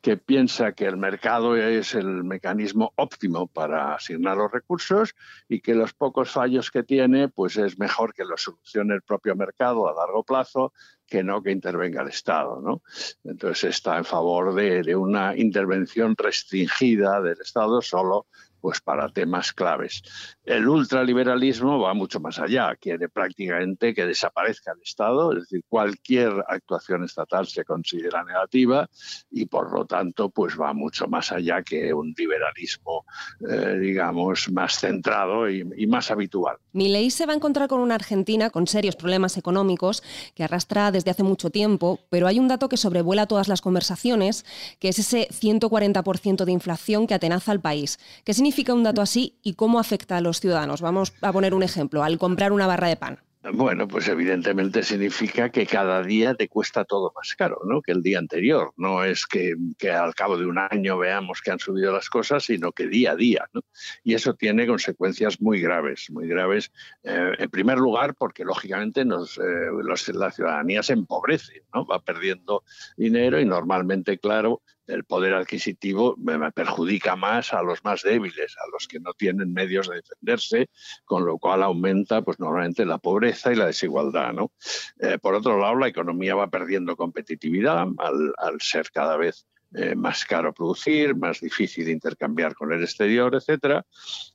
que 0.01 0.17
piensa 0.17 0.71
que 0.71 0.85
el 0.85 0.97
mercado 0.97 1.55
es 1.55 1.93
el 1.93 2.23
mecanismo 2.23 2.91
óptimo 2.95 3.47
para 3.47 3.93
asignar 3.93 4.35
los 4.35 4.51
recursos 4.51 5.13
y 5.47 5.61
que 5.61 5.75
los 5.75 5.93
pocos 5.93 6.31
fallos 6.31 6.71
que 6.71 6.81
tiene, 6.81 7.29
pues 7.29 7.57
es 7.57 7.77
mejor 7.77 8.13
que 8.13 8.25
los 8.25 8.41
solucione 8.41 8.95
el 8.95 9.03
propio 9.03 9.35
mercado 9.35 9.87
a 9.87 9.93
largo 9.93 10.23
plazo 10.23 10.73
que 11.05 11.23
no 11.23 11.43
que 11.43 11.51
intervenga 11.51 12.01
el 12.01 12.07
Estado. 12.07 12.61
¿no? 12.61 12.81
Entonces 13.23 13.75
está 13.75 13.97
en 13.97 14.05
favor 14.05 14.55
de, 14.55 14.81
de 14.81 14.95
una 14.95 15.37
intervención 15.37 16.15
restringida 16.17 17.21
del 17.21 17.39
Estado 17.39 17.81
solo 17.81 18.25
pues 18.61 18.79
para 18.79 19.09
temas 19.09 19.51
claves. 19.51 20.03
El 20.45 20.67
ultraliberalismo 20.67 21.79
va 21.79 21.93
mucho 21.93 22.19
más 22.19 22.39
allá, 22.39 22.75
quiere 22.75 23.09
prácticamente 23.09 23.93
que 23.93 24.05
desaparezca 24.05 24.71
el 24.73 24.81
Estado, 24.83 25.33
es 25.33 25.41
decir, 25.41 25.63
cualquier 25.67 26.31
actuación 26.47 27.03
estatal 27.03 27.47
se 27.47 27.65
considera 27.65 28.23
negativa 28.23 28.89
y 29.31 29.45
por 29.45 29.71
lo 29.71 29.85
tanto 29.85 30.29
pues 30.29 30.59
va 30.59 30.73
mucho 30.73 31.07
más 31.07 31.31
allá 31.31 31.63
que 31.63 31.93
un 31.93 32.13
liberalismo, 32.15 33.05
eh, 33.49 33.77
digamos, 33.79 34.51
más 34.51 34.79
centrado 34.79 35.49
y, 35.49 35.67
y, 35.75 35.87
más 35.87 36.11
habitual. 36.11 36.57
ley 36.73 37.09
se 37.09 37.25
va 37.25 37.33
a 37.33 37.35
encontrar 37.35 37.67
con 37.67 37.79
una 37.79 37.95
Argentina 37.95 38.49
con 38.49 38.67
serios 38.67 38.95
problemas 38.95 39.37
económicos 39.37 40.03
que 40.35 40.43
arrastra 40.43 40.91
desde 40.91 41.11
hace 41.11 41.23
mucho 41.23 41.49
tiempo, 41.49 41.99
pero 42.09 42.27
hay 42.27 42.39
un 42.39 42.47
dato 42.47 42.69
que 42.69 42.77
sobrevuela 42.77 43.25
todas 43.25 43.47
las 43.47 43.61
conversaciones, 43.61 44.45
que 44.79 44.89
es 44.89 44.99
ese 44.99 45.27
140% 45.29 46.45
de 46.45 46.51
inflación 46.51 47.07
que 47.07 47.13
atenaza 47.13 47.51
al 47.51 47.59
país. 47.59 47.99
¿Qué 48.23 48.33
significa 48.33 48.50
significa 48.51 48.73
un 48.73 48.83
dato 48.83 49.01
así 49.01 49.39
y 49.41 49.53
cómo 49.53 49.79
afecta 49.79 50.17
a 50.17 50.21
los 50.21 50.41
ciudadanos? 50.41 50.81
Vamos 50.81 51.13
a 51.21 51.31
poner 51.31 51.53
un 51.53 51.63
ejemplo, 51.63 52.03
al 52.03 52.17
comprar 52.17 52.51
una 52.51 52.67
barra 52.67 52.89
de 52.89 52.97
pan. 52.97 53.19
Bueno, 53.53 53.87
pues 53.87 54.07
evidentemente 54.07 54.83
significa 54.83 55.49
que 55.49 55.65
cada 55.65 56.03
día 56.03 56.35
te 56.35 56.47
cuesta 56.47 56.83
todo 56.83 57.11
más 57.15 57.33
caro, 57.35 57.61
¿no? 57.65 57.81
Que 57.81 57.93
el 57.93 58.03
día 58.03 58.19
anterior. 58.19 58.71
No 58.75 59.03
es 59.03 59.25
que, 59.25 59.55
al 59.89 60.13
cabo 60.13 60.37
de 60.37 60.45
un 60.45 60.59
año 60.59 60.97
veamos 60.97 61.41
que 61.41 61.49
han 61.49 61.57
subido 61.57 61.91
las 61.93 62.09
cosas, 62.09 62.43
sino 62.43 62.71
que 62.71 62.87
día 62.87 63.13
a 63.13 63.15
día, 63.15 63.49
¿no? 63.53 63.61
Y 64.03 64.13
eso 64.13 64.35
tiene 64.35 64.67
consecuencias 64.67 65.41
muy 65.41 65.59
graves, 65.59 66.11
muy 66.11 66.27
graves. 66.27 66.71
Eh, 67.03 67.31
en 67.39 67.49
primer 67.49 67.79
lugar, 67.79 68.13
porque 68.15 68.43
lógicamente 68.43 69.01
eh, 69.01 69.05
la 69.05 70.31
ciudadanía 70.31 70.83
se 70.83 70.93
empobrece, 70.93 71.63
¿no? 71.73 71.85
Va 71.85 71.99
perdiendo 71.99 72.63
dinero 72.95 73.39
y 73.39 73.45
normalmente, 73.45 74.19
claro, 74.19 74.61
el 74.91 75.03
poder 75.03 75.33
adquisitivo 75.33 76.15
perjudica 76.53 77.15
más 77.15 77.53
a 77.53 77.61
los 77.63 77.83
más 77.83 78.03
débiles, 78.03 78.55
a 78.57 78.69
los 78.71 78.87
que 78.87 78.99
no 78.99 79.13
tienen 79.13 79.53
medios 79.53 79.89
de 79.89 79.95
defenderse, 79.95 80.69
con 81.05 81.25
lo 81.25 81.37
cual 81.37 81.63
aumenta 81.63 82.21
pues 82.21 82.39
normalmente 82.39 82.85
la 82.85 82.97
pobreza 82.97 83.51
y 83.51 83.55
la 83.55 83.67
desigualdad. 83.67 84.33
¿no? 84.33 84.51
Eh, 84.99 85.17
por 85.19 85.35
otro 85.35 85.59
lado, 85.59 85.75
la 85.75 85.87
economía 85.87 86.35
va 86.35 86.49
perdiendo 86.49 86.95
competitividad 86.95 87.87
al, 87.97 88.33
al 88.37 88.61
ser 88.61 88.91
cada 88.91 89.17
vez 89.17 89.45
eh, 89.73 89.95
más 89.95 90.25
caro 90.25 90.53
producir, 90.53 91.15
más 91.15 91.39
difícil 91.39 91.87
intercambiar 91.89 92.53
con 92.55 92.73
el 92.73 92.83
exterior, 92.83 93.33
etcétera, 93.35 93.85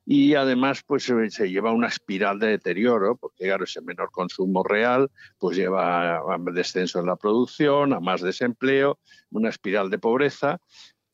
y 0.05 0.35
además 0.35 0.83
pues 0.87 1.05
se, 1.05 1.51
lleva 1.51 1.73
una 1.73 1.89
espiral 1.89 2.39
de 2.39 2.49
deterioro, 2.49 3.17
porque 3.17 3.45
claro, 3.45 3.65
ese 3.65 3.83
menor 3.83 4.11
consumo 4.11 4.63
real 4.63 5.11
pues 5.39 5.57
lleva 5.57 6.17
a 6.17 6.39
descenso 6.53 7.01
en 7.01 7.07
la 7.07 7.17
producción, 7.17 7.93
a 7.93 8.01
más 8.01 8.23
desempleo, 8.23 8.99
una 9.31 9.51
espiral 9.51 9.91
de 9.91 9.99
pobreza 9.99 10.59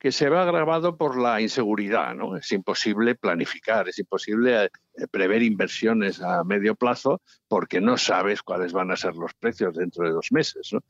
que 0.02 0.10
se 0.10 0.28
ve 0.28 0.36
agravado 0.36 0.96
por 0.96 1.16
la 1.16 1.40
inseguridad. 1.40 2.12
¿no? 2.12 2.36
Es 2.36 2.50
imposible 2.50 3.14
planificar, 3.14 3.88
es 3.88 4.00
imposible 4.00 4.64
eh, 4.64 5.06
prever 5.08 5.44
inversiones 5.44 6.20
a 6.20 6.42
medio 6.42 6.74
plazo 6.74 7.22
porque 7.46 7.80
no 7.80 7.96
sabes 7.96 8.42
cuáles 8.42 8.72
van 8.72 8.90
a 8.90 8.96
ser 8.96 9.14
los 9.14 9.32
precios 9.34 9.76
dentro 9.76 10.04
de 10.04 10.10
dos 10.10 10.32
meses. 10.32 10.72
¿no? 10.72 10.80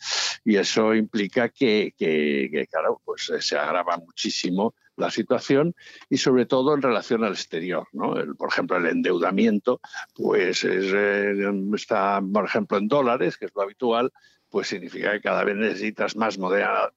Y 0.47 0.57
eso 0.57 0.95
implica 0.95 1.51
que, 1.51 1.93
que, 1.95 2.67
claro, 2.71 3.03
pues 3.05 3.29
eh, 3.29 3.43
se 3.43 3.59
agrava 3.59 3.99
muchísimo 3.99 4.75
la 4.97 5.11
situación 5.11 5.75
y 6.09 6.17
sobre 6.17 6.47
todo 6.47 6.75
en 6.75 6.81
relación 6.81 7.23
al 7.23 7.33
exterior. 7.33 7.87
¿no? 7.93 8.15
por 8.39 8.49
ejemplo, 8.49 8.79
el 8.79 8.87
endeudamiento 8.87 9.83
pues 10.15 10.65
eh, 10.65 11.35
está, 11.75 12.23
por 12.33 12.47
ejemplo, 12.47 12.79
en 12.79 12.89
dólares, 12.89 13.37
que 13.37 13.45
es 13.45 13.53
lo 13.55 13.61
habitual, 13.61 14.11
pues 14.53 14.69
significa 14.69 15.13
que 15.13 15.23
cada 15.23 15.45
vez 15.45 15.57
necesitas 15.57 16.15
más 16.15 16.39
moneda, 16.39 16.93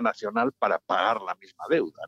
nacional 0.00 0.50
para 0.58 0.78
pagar 0.78 1.20
la 1.20 1.34
misma 1.34 1.64
deuda. 1.68 2.02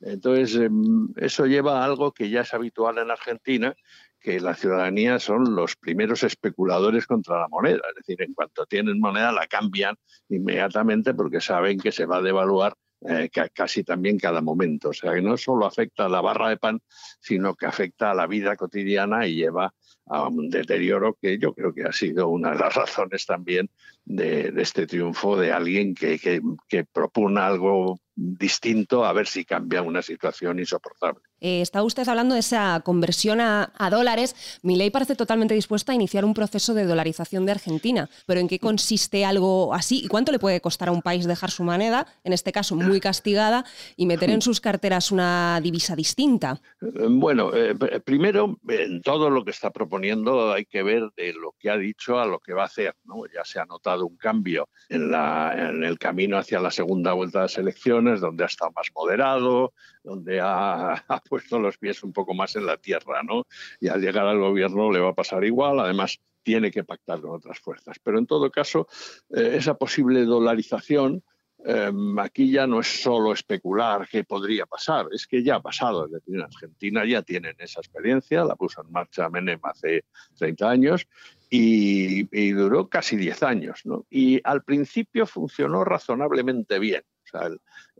Entonces, 0.00 0.54
em, 0.54 1.08
eso 1.16 1.44
lleva 1.44 1.82
a 1.82 1.84
algo 1.84 2.12
que 2.12 2.30
ya 2.30 2.42
es 2.42 2.54
habitual 2.54 2.98
en 2.98 3.10
Argentina, 3.10 3.74
que 4.20 4.38
la 4.38 4.54
ciudadanía 4.54 5.18
son 5.18 5.56
los 5.56 5.74
primeros 5.74 6.22
especuladores 6.22 7.06
contra 7.08 7.40
la 7.40 7.48
moneda. 7.48 7.80
Es 7.88 7.96
decir, 7.96 8.22
en 8.22 8.32
cuanto 8.32 8.64
tienen 8.66 9.00
moneda 9.00 9.32
la 9.32 9.48
cambian 9.48 9.96
inmediatamente 10.28 11.14
porque 11.14 11.40
saben 11.40 11.80
que 11.80 11.90
se 11.90 12.06
va 12.06 12.18
a 12.18 12.22
devaluar 12.22 12.74
eh, 13.00 13.30
casi 13.52 13.84
también 13.84 14.18
cada 14.18 14.40
momento. 14.40 14.90
O 14.90 14.92
sea, 14.92 15.14
que 15.14 15.22
no 15.22 15.36
solo 15.36 15.66
afecta 15.66 16.06
a 16.06 16.08
la 16.08 16.20
barra 16.20 16.48
de 16.48 16.56
pan, 16.56 16.80
sino 17.20 17.54
que 17.54 17.66
afecta 17.66 18.10
a 18.10 18.14
la 18.14 18.26
vida 18.26 18.56
cotidiana 18.56 19.26
y 19.26 19.36
lleva 19.36 19.72
a 20.06 20.28
un 20.28 20.48
deterioro 20.48 21.16
que 21.20 21.38
yo 21.38 21.54
creo 21.54 21.72
que 21.74 21.84
ha 21.84 21.92
sido 21.92 22.28
una 22.28 22.52
de 22.52 22.58
las 22.58 22.74
razones 22.74 23.26
también 23.26 23.70
de, 24.04 24.52
este 24.56 24.86
triunfo 24.86 25.36
de 25.36 25.52
alguien 25.52 25.94
que, 25.94 26.18
que, 26.18 26.40
que 26.68 26.84
propone 26.84 27.40
algo 27.40 28.00
distinto 28.14 29.04
a 29.04 29.12
ver 29.12 29.26
si 29.26 29.44
cambia 29.44 29.82
una 29.82 30.02
situación 30.02 30.58
insoportable. 30.58 31.27
Eh, 31.40 31.60
está 31.60 31.82
usted 31.82 32.08
hablando 32.08 32.34
de 32.34 32.40
esa 32.40 32.80
conversión 32.84 33.40
a, 33.40 33.70
dólares. 33.90 34.34
Mi 34.62 34.76
ley 34.76 34.90
parece 34.90 35.14
totalmente 35.14 35.54
dispuesta 35.54 35.92
a 35.92 35.94
iniciar 35.94 36.24
un 36.24 36.34
proceso 36.34 36.74
de 36.74 36.84
dolarización 36.84 37.46
de 37.46 37.52
Argentina. 37.52 38.08
Pero 38.26 38.40
¿en 38.40 38.48
qué 38.48 38.58
consiste 38.58 39.24
algo 39.24 39.72
así? 39.72 40.04
¿Y 40.04 40.08
cuánto 40.08 40.32
le 40.32 40.38
puede 40.38 40.60
costar 40.60 40.88
a 40.88 40.92
un 40.92 41.02
país 41.02 41.26
dejar 41.26 41.50
su 41.50 41.64
moneda, 41.64 42.06
en 42.24 42.32
este 42.32 42.52
caso 42.52 42.74
muy 42.74 43.00
castigada, 43.00 43.64
y 43.96 44.06
meter 44.06 44.30
en 44.30 44.42
sus 44.42 44.60
carteras 44.60 45.10
una 45.10 45.60
divisa 45.62 45.96
distinta? 45.96 46.60
Eh, 46.82 47.06
bueno, 47.08 47.54
eh, 47.54 47.74
primero, 48.04 48.58
en 48.68 49.00
todo 49.02 49.30
lo 49.30 49.44
que 49.44 49.52
está 49.52 49.70
proponiendo 49.70 50.52
hay 50.52 50.66
que 50.66 50.82
ver 50.82 51.08
de 51.16 51.32
lo 51.32 51.54
que 51.58 51.70
ha 51.70 51.76
dicho 51.76 52.18
a 52.18 52.26
lo 52.26 52.40
que 52.40 52.52
va 52.52 52.62
a 52.62 52.66
hacer. 52.66 52.94
¿no? 53.04 53.22
Ya 53.32 53.44
se 53.44 53.58
ha 53.58 53.64
notado 53.64 54.06
un 54.06 54.16
cambio 54.16 54.68
en, 54.88 55.14
en 55.14 55.84
el 55.84 55.98
camino 55.98 56.36
hacia 56.36 56.60
la 56.60 56.70
segunda 56.70 57.12
vuelta 57.12 57.38
de 57.38 57.44
las 57.44 57.58
elecciones, 57.58 58.20
donde 58.20 58.44
ha 58.44 58.46
estado 58.46 58.72
más 58.74 58.88
moderado, 58.94 59.72
donde 60.08 60.40
ha, 60.42 61.04
puesto 61.28 61.58
los 61.58 61.76
pies 61.78 62.02
un 62.02 62.12
poco 62.12 62.34
más 62.34 62.56
en 62.56 62.66
la 62.66 62.76
tierra, 62.76 63.22
¿no? 63.22 63.44
Y 63.80 63.88
al 63.88 64.00
llegar 64.00 64.26
al 64.26 64.38
gobierno 64.38 64.90
le 64.90 65.00
va 65.00 65.10
a 65.10 65.14
pasar 65.14 65.44
igual, 65.44 65.78
además 65.80 66.18
tiene 66.42 66.70
que 66.70 66.84
pactar 66.84 67.20
con 67.20 67.32
otras 67.32 67.58
fuerzas. 67.58 67.98
Pero 68.02 68.18
en 68.18 68.26
todo 68.26 68.50
caso, 68.50 68.88
eh, 69.30 69.56
esa 69.56 69.74
posible 69.74 70.24
dolarización 70.24 71.22
em, 71.64 72.18
aquí 72.20 72.52
ya 72.52 72.68
no 72.68 72.80
es 72.80 73.02
solo 73.02 73.32
especular 73.32 74.08
qué 74.08 74.22
podría 74.22 74.64
pasar, 74.64 75.08
es 75.12 75.26
que 75.26 75.42
ya 75.42 75.56
ha 75.56 75.60
pasado. 75.60 76.06
Es 76.06 76.12
decir, 76.12 76.36
en 76.36 76.42
Argentina 76.42 77.04
ya 77.04 77.22
tienen 77.22 77.56
esa 77.58 77.80
experiencia, 77.80 78.44
la 78.44 78.54
puso 78.56 78.80
en 78.80 78.92
marcha 78.92 79.28
Menem 79.28 79.60
hace 79.64 80.04
30 80.38 80.70
años 80.70 81.06
y, 81.50 82.52
duró 82.52 82.88
casi 82.88 83.16
10 83.16 83.42
años. 83.42 83.80
¿no? 83.84 84.06
Y 84.08 84.40
al 84.44 84.62
principio 84.62 85.26
funcionó 85.26 85.84
razonablemente 85.84 86.78
bien. 86.78 87.02
O 87.24 87.28
sea, 87.30 87.50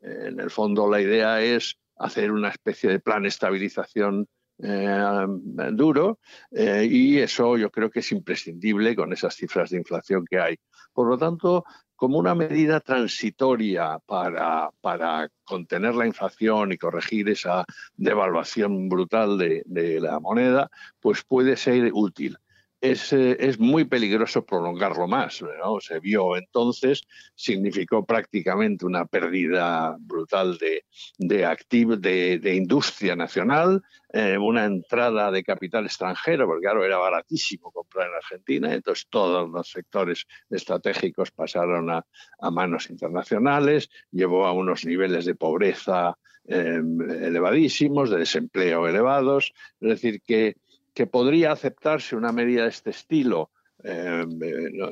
en 0.01 0.41
el 0.41 0.51
fondo 0.51 0.89
la 0.89 1.01
idea 1.01 1.43
es 1.43 1.77
hacer 1.99 2.31
una 2.31 2.49
especie 2.49 2.91
de 2.91 3.01
plan 3.01 3.23
de 3.23 3.29
estabilización 3.29 4.27
eh, 4.61 5.27
duro 5.73 6.19
eh, 6.51 6.85
y 6.91 7.19
eso 7.19 7.57
yo 7.57 7.71
creo 7.71 7.91
que 7.91 8.01
es 8.01 8.11
imprescindible 8.11 8.97
con 8.97 9.13
esas 9.13 9.35
cifras 9.37 9.71
de 9.71 9.79
inflación 9.79 10.25
que 10.29 10.41
hay. 10.41 10.57
Por 10.93 11.09
lo 11.09 11.17
tanto, 11.17 11.65
como 11.95 12.19
una 12.19 12.35
medida 12.35 12.81
transitoria 12.81 13.99
para, 14.05 14.71
para 14.81 15.29
contener 15.45 15.95
la 15.95 16.07
inflación 16.07 16.73
y 16.73 16.79
corregir 16.79 17.29
esa 17.29 17.65
devaluación 17.97 18.89
brutal 18.89 19.39
de, 19.39 19.63
de 19.67 20.01
la 20.01 20.19
moneda, 20.19 20.71
pues 21.01 21.23
puede 21.25 21.57
ser 21.57 21.91
útil 21.93 22.39
es, 22.81 23.13
eh, 23.13 23.37
es, 23.41 23.59
muy 23.59 23.85
peligroso 23.85 24.45
prolongarlo 24.45 25.09
más. 25.09 25.43
¿no? 25.43 25.81
Se 25.81 25.99
vio 25.99 26.37
entonces, 26.37 27.03
significó 27.35 28.05
prácticamente 28.05 28.87
una 28.87 29.07
pérdida 29.07 29.97
brutal 29.99 30.59
de, 30.59 30.85
de, 31.19 32.39
de, 32.41 32.55
industria 32.55 33.17
nacional, 33.17 33.83
eh, 34.13 34.39
una 34.39 34.65
entrada 34.65 35.31
de 35.31 35.43
capital 35.43 35.87
extranjero, 35.87 36.47
porque 36.47 36.63
claro, 36.63 36.85
era 36.85 36.99
baratísimo 36.99 37.73
comprar 37.73 38.09
en 38.09 38.15
Argentina, 38.15 38.73
entonces 38.73 39.07
todos 39.11 39.51
los 39.51 39.71
sectores 39.71 40.27
estratégicos 40.51 41.31
pasaron 41.31 41.91
a, 41.91 42.05
manos 42.51 42.91
internacionales, 42.91 43.91
llevó 44.11 44.47
a 44.47 44.53
unos 44.53 44.85
niveles 44.85 45.25
de 45.25 45.35
pobreza 45.35 46.17
eh, 46.47 46.81
elevadísimos, 47.21 48.11
de 48.11 48.19
desempleo 48.19 48.89
elevados, 48.89 49.53
es 49.81 49.89
decir, 49.89 50.23
que 50.23 50.57
que 50.99 51.07
podría 51.07 51.53
aceptarse 51.53 52.17
una 52.17 52.33
medida 52.33 52.65
de 52.65 52.71
este 52.71 52.91
estilo. 52.91 53.53
Eh, 53.85 54.25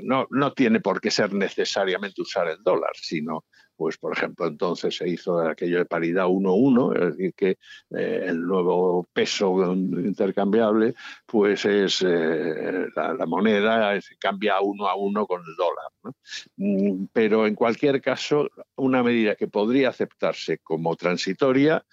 no, 0.04 0.28
no, 0.30 0.52
tiene 0.52 0.78
por 0.78 1.00
qué 1.00 1.10
ser 1.10 1.32
necesariamente 1.34 2.22
usar 2.22 2.46
el 2.46 2.62
dólar, 2.62 2.92
sino, 2.94 3.44
pues, 3.74 3.98
por 3.98 4.12
ejemplo, 4.12 4.46
entonces 4.46 4.96
se 4.96 5.08
hizo 5.08 5.40
aquello 5.40 5.78
de 5.78 5.84
paridad 5.84 6.26
1-1, 6.26 6.94
es 6.94 7.16
decir, 7.16 7.34
que 7.34 7.58
eh, 7.90 8.26
el 8.28 8.40
nuevo 8.40 9.08
peso 9.12 9.72
intercambiable, 9.72 10.94
pues 11.26 11.64
es 11.64 12.04
eh, 12.06 12.86
la, 12.94 13.26
moneda 13.26 14.00
se 14.00 14.16
cambia 14.18 14.60
uno 14.60 14.86
a 14.86 14.94
uno 14.94 15.26
con 15.26 15.40
el 15.40 15.56
dólar. 15.56 16.14
Mm, 16.56 17.06
pero 17.12 17.48
en 17.48 17.56
cualquier 17.56 18.00
caso, 18.00 18.48
una 18.76 19.02
medida 19.02 19.34
que 19.34 19.48
podría 19.48 19.88
aceptarse 19.88 20.58
como 20.58 20.94
transitoria 20.94 21.84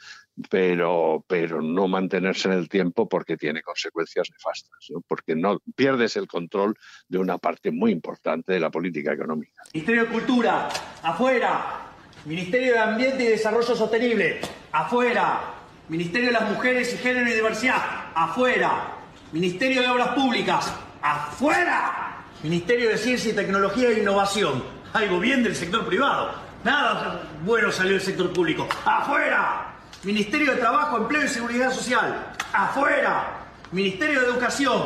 pero, 0.50 1.24
pero 1.28 1.62
no 1.62 1.88
mantenerse 1.88 2.48
en 2.48 2.56
el 2.56 2.70
tiempo 2.70 3.08
porque 3.08 3.38
tiene 3.38 3.62
consecuencias 3.62 4.30
nefastas, 4.32 4.92
porque 5.08 5.36
no 5.36 5.60
pierdes 5.76 6.16
el 6.18 6.28
control 6.28 6.76
de 7.08 7.18
una 7.18 7.38
parte 7.38 7.72
muy 7.72 7.92
importante 7.92 8.54
de 8.54 8.60
la 8.60 8.72
política 8.72 9.14
económica. 9.14 9.64
Ministerio 9.74 10.04
de 10.04 10.10
Cultura, 10.10 10.70
afuera. 11.02 11.90
Ministerio 12.26 12.74
de 12.74 12.80
Ambiente 12.80 13.24
y 13.24 13.28
Desarrollo 13.28 13.76
Sostenible, 13.76 14.40
afuera. 14.72 15.42
Ministerio 15.90 16.28
de 16.28 16.34
las 16.34 16.50
Mujeres 16.50 16.94
y 16.94 16.98
Género 16.98 17.30
y 17.30 17.34
Diversidad, 17.34 18.12
afuera. 18.16 18.96
Ministerio 19.34 19.82
de 19.82 19.90
Obras 19.90 20.10
Públicas, 20.10 20.74
afuera. 21.02 22.24
Ministerio 22.42 22.90
de 22.90 22.98
Ciencia 22.98 23.32
y 23.32 23.36
Tecnología 23.36 23.90
e 23.90 24.00
Innovación, 24.00 24.64
algo 24.94 25.20
bien 25.20 25.44
del 25.44 25.56
sector 25.56 25.86
privado. 25.86 26.32
Nada 26.64 27.24
bueno 27.44 27.72
salió 27.72 27.94
del 27.94 28.02
sector 28.02 28.32
público, 28.32 28.68
afuera. 28.86 29.73
Ministerio 30.04 30.52
de 30.52 30.60
Trabajo, 30.60 30.98
Empleo 30.98 31.24
y 31.24 31.30
Seguridad 31.30 31.72
Social, 31.72 32.34
afuera. 32.52 33.40
Ministerio 33.72 34.20
de 34.20 34.28
Educación, 34.28 34.82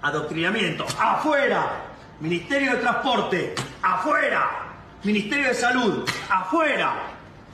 adoctrinamiento, 0.00 0.86
afuera. 0.96 1.86
Ministerio 2.20 2.72
de 2.72 2.76
Transporte, 2.76 3.54
afuera. 3.82 4.48
Ministerio 5.02 5.48
de 5.48 5.54
Salud, 5.54 6.08
afuera. 6.28 6.92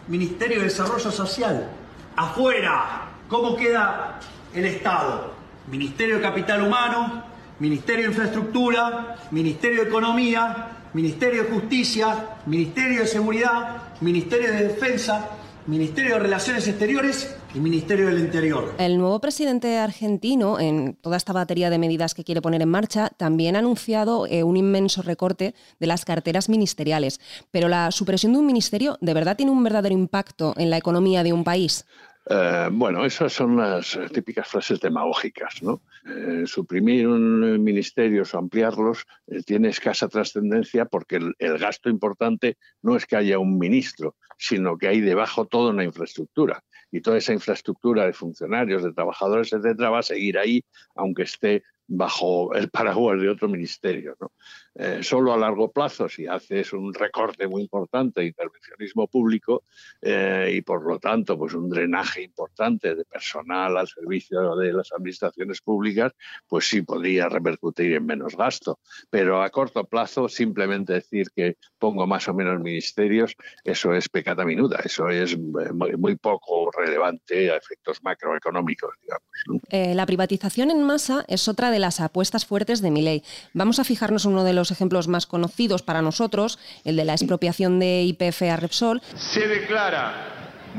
Ministerio 0.09 0.59
de 0.59 0.65
Desarrollo 0.65 1.11
Social, 1.11 1.71
afuera. 2.17 3.07
¿Cómo 3.29 3.57
queda 3.57 4.21
el 4.55 4.67
Estado? 4.67 5.33
Ministerio 5.69 6.17
de 6.17 6.23
Capital 6.23 6.63
Humano, 6.63 7.25
Ministerio 7.59 8.05
de 8.05 8.11
Infraestructura, 8.11 9.17
Ministerio 9.31 9.85
de 9.85 9.89
Economía, 9.89 10.69
Ministerio 10.93 11.45
de 11.45 11.51
Justicia, 11.51 12.37
Ministerio 12.45 13.01
de 13.01 13.07
Seguridad, 13.07 13.83
Ministerio 14.01 14.53
de 14.53 14.69
Defensa, 14.69 15.31
Ministerio 15.67 16.15
de 16.15 16.21
Relaciones 16.21 16.69
Exteriores 16.69 17.37
y 17.53 17.59
Ministerio 17.59 18.07
del 18.07 18.21
Interior. 18.21 18.75
El 18.79 18.99
nuevo 18.99 19.21
presidente 19.21 19.79
argentino, 19.79 20.61
en 20.61 20.95
toda 20.95 21.17
esta 21.17 21.33
batería 21.33 21.71
de 21.71 21.79
medidas 21.79 22.15
que 22.15 22.23
quiere 22.23 22.41
poner 22.41 22.63
en 22.63 22.69
marcha, 22.69 23.11
también 23.17 23.57
ha 23.57 23.59
anunciado 23.59 24.29
eh, 24.29 24.45
un 24.45 24.57
inmenso 24.57 25.03
recorte 25.03 25.57
de 25.81 25.87
las 25.89 26.05
carteras 26.05 26.49
ministeriales. 26.49 27.21
Pero 27.51 27.69
la 27.69 27.91
supresión 27.91 28.33
de 28.33 28.39
un 28.39 28.47
ministerio, 28.47 28.97
¿de 29.01 29.13
verdad 29.13 29.37
tiene 29.37 29.51
un 29.51 29.65
verdadero 29.65 29.93
impacto 29.93 30.55
en 30.57 30.71
la 30.71 30.77
economía 30.77 31.25
de 31.25 31.33
un 31.33 31.43
país? 31.43 31.85
Eh, 32.29 32.69
bueno, 32.73 33.05
esas 33.05 33.33
son 33.33 33.57
las 33.57 33.99
típicas 34.13 34.49
frases 34.49 34.81
demagógicas, 34.81 35.63
¿no? 35.63 35.83
Eh, 36.05 36.43
suprimir 36.47 37.07
un 37.07 37.63
ministerio 37.63 38.25
o 38.25 38.39
ampliarlos 38.39 39.07
tiene 39.45 39.69
escasa 39.69 40.09
trascendencia 40.09 40.87
porque 40.87 41.17
el, 41.39 41.59
gasto 41.59 41.89
importante 41.89 42.57
no 42.83 42.97
es 42.97 43.07
que 43.07 43.17
haya 43.17 43.39
un 43.39 43.59
ministro, 43.59 44.17
sino 44.37 44.77
que 44.77 44.89
hay 44.89 45.01
debajo 45.01 45.47
toda 45.47 45.71
una 45.71 45.85
infraestructura. 45.85 46.63
Y 46.91 47.01
toda 47.01 47.19
esa 47.19 47.33
infraestructura 47.33 48.07
de 48.07 48.13
funcionarios, 48.13 48.83
de 48.83 48.93
trabajadores, 48.93 49.53
etcétera, 49.53 49.91
va 49.91 50.01
a 50.01 50.03
seguir 50.03 50.39
ahí, 50.39 50.65
aunque 50.95 51.25
esté 51.25 51.63
bajo 51.89 52.55
el 52.55 52.71
paraguas 52.71 53.21
de 53.21 53.29
otro 53.29 53.49
ministerio. 53.49 54.17
¿no? 54.21 54.33
Eh, 54.79 55.03
solo 55.03 55.33
a 55.33 55.39
largo 55.39 55.71
plazo, 55.71 56.07
si 56.07 56.27
haces 56.27 56.75
un 56.75 56.93
recorte 56.93 57.49
muy 57.49 57.63
importante 57.63 58.21
de 58.21 58.27
intervencionismo 58.27 59.09
público 59.09 59.65
eh, 60.03 60.53
y 60.55 60.61
por 60.61 60.85
lo 60.85 60.99
tanto 60.99 61.39
pues 61.39 61.55
un 61.55 61.71
drenaje 61.71 62.23
importante 62.23 62.95
de 62.95 63.05
personal 63.07 63.79
al 63.79 63.89
servicio 63.89 64.55
de 64.55 64.75
las 64.75 64.93
administraciones 64.93 65.63
públicas, 65.63 66.13
pues 66.47 66.69
sí 66.69 66.83
podría 66.83 67.29
repercutir 67.31 67.95
en 67.95 68.05
menos 68.05 68.37
gasto. 68.37 68.81
Pero 69.09 69.43
a 69.43 69.49
corto 69.49 69.85
plazo, 69.85 70.29
simplemente 70.29 70.93
decir 70.93 71.29
que 71.35 71.57
pongo 71.79 72.07
más 72.07 72.29
o 72.29 72.35
menos 72.35 72.61
ministerios, 72.61 73.35
eso 73.65 73.95
es 73.95 74.11
pecata 74.11 74.45
minuta, 74.45 74.81
eso 74.85 75.09
es 75.09 75.33
eh, 75.33 75.73
muy, 75.97 76.17
poco 76.17 76.71
relevante 76.71 77.51
a 77.51 77.57
efectos 77.57 78.03
macroeconómicos, 78.03 78.95
digamos. 79.03 79.95
la 79.95 80.07
privatización 80.07 80.71
en 80.71 80.83
masa 80.83 81.25
es 81.29 81.47
otra 81.47 81.71
de 81.71 81.79
las 81.79 82.01
apuestas 82.01 82.47
fuertes 82.47 82.83
de 82.83 82.91
mi 82.91 83.03
ley. 83.03 83.23
Vamos 83.53 83.79
a 83.79 83.85
fijarnos 83.85 84.25
uno 84.25 84.45
de 84.45 84.55
los 84.55 84.66
ejemplos 84.71 85.09
más 85.09 85.27
conocidos 85.27 85.83
para 85.83 86.03
nosotros, 86.03 86.59
el 86.85 86.97
de 86.97 87.05
la 87.05 87.15
expropiación 87.15 87.79
de 87.79 88.03
IPF 88.03 88.43
a 88.43 88.57
Repsol. 88.57 89.03
Se 89.15 89.47
declara 89.47 90.37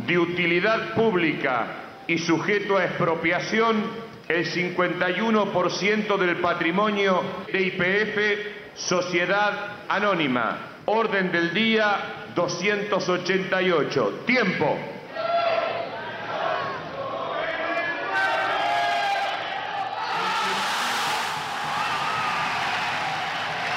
de 0.07 0.17
utilidad 0.17 0.93
pública 0.93 2.03
y 2.07 2.17
sujeto 2.19 2.77
a 2.77 2.85
expropiación 2.85 3.83
el 4.27 4.45
51% 4.45 6.17
del 6.17 6.37
patrimonio 6.37 7.21
de 7.51 7.61
IPF 7.61 8.77
Sociedad 8.77 9.77
Anónima. 9.87 10.81
Orden 10.85 11.31
del 11.31 11.53
día 11.53 12.25
288. 12.35 14.23
Tiempo. 14.25 14.96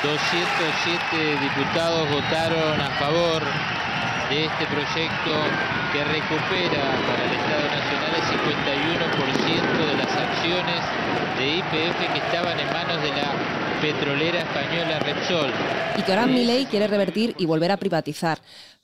207 0.02 1.36
diputados 1.42 2.08
votaron 2.08 2.80
a 2.80 2.90
favor 2.92 3.42
de 4.30 4.46
este 4.46 4.64
proyecto 4.66 5.32
que 5.92 6.04
recupera 6.04 6.96
para 7.06 7.24
el 7.24 7.32
Estado 7.36 7.68
Nacional 7.68 8.12
el 8.16 8.24
51% 8.24 9.86
de 9.86 9.96
las 9.98 10.16
acciones 10.16 10.80
de 11.36 11.56
IPF 11.58 12.12
que 12.14 12.18
estaban 12.18 12.58
en 12.58 12.66
manos 12.72 13.02
de 13.02 13.10
la 13.10 13.30
petrolera 13.82 14.38
española 14.38 15.00
Repsol. 15.00 15.52
Y 15.98 16.02
que 16.02 16.12
ahora 16.12 16.26
Milei 16.26 16.64
quiere 16.64 16.86
revertir 16.86 17.34
y 17.36 17.44
volver 17.44 17.70
a 17.70 17.76
privatizar. 17.76 18.38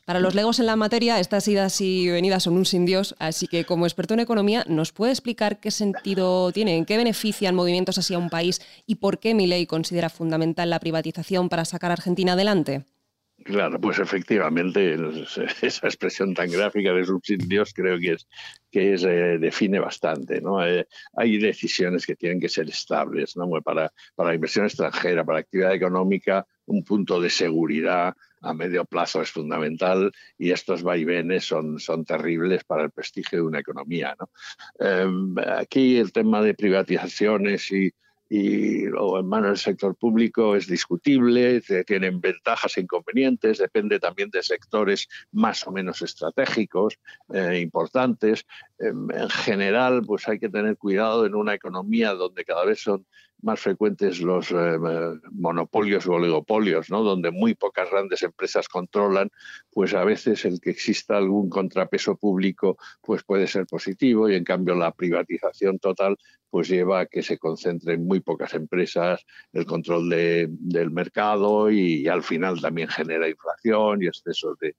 Para 0.06 0.20
los 0.20 0.36
legos 0.36 0.60
en 0.60 0.66
la 0.66 0.76
materia, 0.76 1.18
estas 1.18 1.48
idas 1.48 1.80
y 1.80 2.08
venidas 2.08 2.44
son 2.44 2.56
un 2.56 2.64
sin 2.64 2.86
Dios, 2.86 3.16
así 3.18 3.48
que 3.48 3.64
como 3.64 3.86
experto 3.86 4.14
en 4.14 4.20
economía, 4.20 4.64
¿nos 4.68 4.92
puede 4.92 5.10
explicar 5.10 5.58
qué 5.58 5.72
sentido 5.72 6.52
tiene, 6.52 6.76
en 6.76 6.84
qué 6.84 6.96
benefician 6.96 7.56
movimientos 7.56 7.98
así 7.98 8.14
a 8.14 8.18
un 8.18 8.30
país 8.30 8.60
y 8.86 8.94
por 8.94 9.18
qué 9.18 9.34
mi 9.34 9.48
ley 9.48 9.66
considera 9.66 10.08
fundamental 10.08 10.70
la 10.70 10.78
privatización 10.78 11.48
para 11.48 11.64
sacar 11.64 11.90
a 11.90 11.94
Argentina 11.94 12.34
adelante? 12.34 12.84
Claro, 13.42 13.80
pues 13.80 13.98
efectivamente 13.98 14.94
esa 15.62 15.86
expresión 15.88 16.34
tan 16.34 16.52
gráfica 16.52 16.92
de 16.92 17.04
subsidios 17.04 17.74
creo 17.74 17.98
que 17.98 18.12
es 18.12 18.28
que 18.70 18.94
eh, 18.94 19.38
define 19.38 19.80
bastante. 19.80 20.40
Eh, 20.66 20.84
hay 21.14 21.38
decisiones 21.38 22.06
que 22.06 22.14
tienen 22.14 22.38
que 22.38 22.48
ser 22.48 22.68
estables 22.68 23.36
¿no? 23.36 23.48
para, 23.60 23.92
para 24.14 24.28
la 24.28 24.34
inversión 24.36 24.66
extranjera, 24.66 25.24
para 25.24 25.38
la 25.38 25.40
actividad 25.40 25.74
económica, 25.74 26.46
un 26.66 26.84
punto 26.84 27.20
de 27.20 27.30
seguridad 27.30 28.14
a 28.46 28.54
medio 28.54 28.84
plazo 28.84 29.22
es 29.22 29.30
fundamental 29.30 30.12
y 30.38 30.50
estos 30.50 30.82
vaivenes 30.82 31.44
son, 31.44 31.78
son 31.78 32.04
terribles 32.04 32.64
para 32.64 32.84
el 32.84 32.90
prestigio 32.90 33.40
de 33.40 33.46
una 33.46 33.60
economía. 33.60 34.16
Em, 34.78 35.34
aquí 35.38 35.98
el 35.98 36.12
tema 36.12 36.40
de 36.42 36.54
privatizaciones 36.54 37.70
y, 37.72 37.92
y 38.28 38.86
o 38.88 39.18
en 39.18 39.26
manos 39.26 39.50
del 39.50 39.58
sector 39.58 39.96
público 39.96 40.56
es 40.56 40.66
discutible, 40.66 41.60
tienen 41.86 42.20
ventajas 42.20 42.76
e 42.76 42.80
inconvenientes, 42.80 43.58
depende 43.58 44.00
también 44.00 44.30
de 44.30 44.42
sectores 44.42 45.08
más 45.32 45.66
o 45.66 45.72
menos 45.72 46.02
estratégicos, 46.02 46.98
eh, 47.32 47.60
importantes. 47.60 48.44
Em, 48.78 49.10
en 49.10 49.28
general, 49.28 50.02
pues 50.06 50.28
hay 50.28 50.38
que 50.38 50.48
tener 50.48 50.76
cuidado 50.76 51.26
en 51.26 51.34
una 51.34 51.54
economía 51.54 52.14
donde 52.14 52.44
cada 52.44 52.64
vez 52.64 52.80
son 52.80 53.06
más 53.46 53.60
frecuentes 53.60 54.20
los 54.20 54.50
eh, 54.50 54.78
monopolios 55.30 56.06
o 56.06 56.14
oligopolios, 56.14 56.90
¿no? 56.90 57.02
donde 57.04 57.30
muy 57.30 57.54
pocas 57.54 57.88
grandes 57.90 58.22
empresas 58.24 58.68
controlan, 58.68 59.30
pues 59.72 59.94
a 59.94 60.04
veces 60.04 60.44
el 60.44 60.60
que 60.60 60.70
exista 60.70 61.16
algún 61.16 61.48
contrapeso 61.48 62.16
público 62.16 62.76
pues 63.00 63.22
puede 63.22 63.46
ser 63.46 63.66
positivo 63.66 64.28
y 64.28 64.34
en 64.34 64.44
cambio 64.44 64.74
la 64.74 64.90
privatización 64.90 65.78
total 65.78 66.16
pues 66.50 66.68
lleva 66.68 67.00
a 67.00 67.06
que 67.06 67.22
se 67.22 67.38
concentren 67.38 68.06
muy 68.06 68.20
pocas 68.20 68.54
empresas, 68.54 69.24
el 69.52 69.66
control 69.66 70.08
del 70.08 70.90
mercado 70.90 71.70
y, 71.70 72.08
al 72.08 72.22
final 72.22 72.60
también 72.60 72.88
genera 72.88 73.28
inflación 73.28 74.02
y 74.02 74.06
excesos 74.06 74.56
de, 74.58 74.74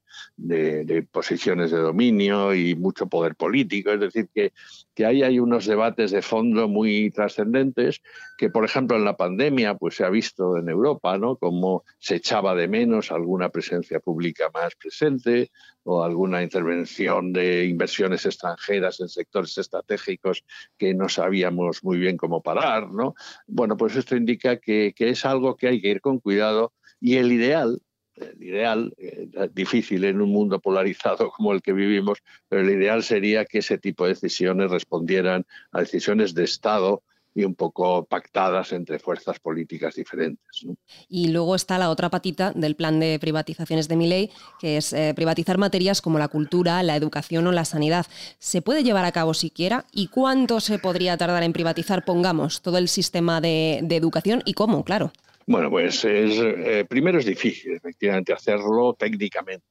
de, 0.84 1.02
posiciones 1.02 1.70
de 1.70 1.78
dominio 1.78 2.54
y 2.54 2.74
mucho 2.74 3.06
poder 3.06 3.36
político. 3.36 3.92
Es 3.92 4.00
decir, 4.00 4.28
que, 4.34 4.52
que 4.94 5.06
ahí 5.06 5.22
hay 5.22 5.38
unos 5.38 5.66
debates 5.66 6.10
de 6.10 6.22
fondo 6.22 6.68
muy 6.68 7.10
trascendentes 7.10 8.02
que, 8.36 8.50
por 8.58 8.64
ejemplo, 8.64 8.96
en 8.96 9.04
la 9.04 9.16
pandemia 9.16 9.76
pues 9.76 9.94
se 9.94 10.04
ha 10.04 10.10
visto 10.10 10.56
en 10.56 10.68
Europa, 10.68 11.16
¿no? 11.16 11.36
Como 11.36 11.84
se 12.00 12.16
echaba 12.16 12.56
de 12.56 12.66
menos 12.66 13.12
alguna 13.12 13.50
presencia 13.50 14.00
pública 14.00 14.50
más 14.52 14.74
presente, 14.74 15.52
o 15.84 16.02
alguna 16.02 16.42
intervención 16.42 17.32
de 17.32 17.66
inversiones 17.66 18.26
extranjeras 18.26 18.98
en 18.98 19.08
sectores 19.08 19.56
estratégicos 19.58 20.42
que 20.76 20.92
no 20.92 21.08
sabíamos 21.08 21.84
muy 21.84 21.98
bien 21.98 22.16
cómo 22.16 22.42
parar, 22.42 22.90
¿no? 22.90 23.14
Bueno, 23.46 23.76
pues 23.76 23.94
esto 23.94 24.16
indica 24.16 24.56
que, 24.56 24.92
es 24.98 25.24
algo 25.24 25.54
que 25.54 25.68
hay 25.68 25.80
que 25.80 25.90
ir 25.90 26.00
con 26.00 26.18
cuidado 26.18 26.72
y 27.00 27.14
el 27.14 27.30
ideal, 27.30 27.80
el 28.16 28.42
ideal, 28.42 28.92
eh, 28.98 29.28
difícil 29.52 30.02
en 30.02 30.20
un 30.20 30.30
mundo 30.32 30.58
polarizado 30.58 31.30
como 31.36 31.52
el 31.52 31.62
que 31.62 31.72
vivimos, 31.72 32.24
pero 32.48 32.62
el 32.62 32.70
ideal 32.70 33.04
sería 33.04 33.44
que 33.44 33.58
ese 33.58 33.78
tipo 33.78 34.02
de 34.02 34.14
decisiones 34.14 34.68
respondieran 34.72 35.46
a 35.70 35.78
decisiones 35.78 36.34
de 36.34 36.42
Estado 36.42 37.04
y 37.34 37.44
un 37.44 37.54
poco 37.54 38.04
pactadas 38.04 38.72
entre 38.72 38.98
fuerzas 38.98 39.38
políticas 39.38 39.94
diferentes. 39.94 40.66
Y 41.08 41.28
luego 41.28 41.54
está 41.54 41.78
la 41.78 41.90
otra 41.90 42.10
patita 42.10 42.52
del 42.52 42.74
plan 42.74 42.98
de 43.00 43.18
privatizaciones 43.20 43.88
de 43.88 43.96
mi 43.96 44.08
ley, 44.08 44.30
que 44.58 44.76
es 44.76 44.92
eh, 44.92 45.12
privatizar 45.14 45.58
materias 45.58 46.02
como 46.02 46.18
la 46.18 46.28
cultura, 46.28 46.82
la 46.82 46.96
educación 46.96 47.46
o 47.46 47.52
la 47.52 47.64
sanidad. 47.64 48.06
¿Se 48.38 48.62
puede 48.62 48.82
llevar 48.82 49.04
a 49.04 49.12
cabo 49.12 49.34
siquiera? 49.34 49.84
¿Y 49.92 50.08
cuánto 50.08 50.60
se 50.60 50.78
podría 50.78 51.16
tardar 51.16 51.42
en 51.42 51.52
privatizar, 51.52 52.04
pongamos, 52.04 52.62
todo 52.62 52.78
el 52.78 52.88
sistema 52.88 53.40
de, 53.40 53.78
educación 53.88 54.42
y 54.44 54.54
cómo, 54.54 54.84
claro? 54.84 55.12
Bueno, 55.46 55.70
pues 55.70 56.04
es, 56.04 56.38
eh, 56.38 56.84
primero 56.88 57.18
es 57.18 57.24
difícil, 57.24 57.72
efectivamente, 57.72 58.32
hacerlo 58.32 58.94
técnicamente. 58.98 59.64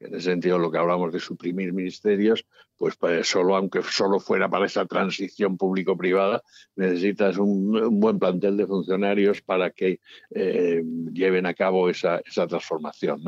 En 0.00 0.14
ese 0.14 0.30
sentido, 0.30 0.58
lo 0.58 0.70
que 0.70 0.78
hablamos 0.78 1.12
de 1.12 1.20
suprimir 1.20 1.74
ministerios, 1.74 2.46
pues, 2.78 2.96
pues, 2.96 3.28
solo, 3.28 3.54
aunque 3.54 3.82
solo 3.82 4.18
fuera 4.18 4.48
para 4.48 4.64
esa 4.64 4.86
transición 4.86 5.58
público-privada, 5.58 6.42
necesitas 6.76 7.36
un, 7.36 8.00
buen 8.00 8.18
plantel 8.18 8.56
de 8.56 8.66
funcionarios 8.66 9.42
para 9.42 9.70
que 9.70 10.00
eh, 10.34 10.82
lleven 11.12 11.44
a 11.44 11.52
cabo 11.52 11.90
esa, 11.90 12.22
transformación. 12.48 13.22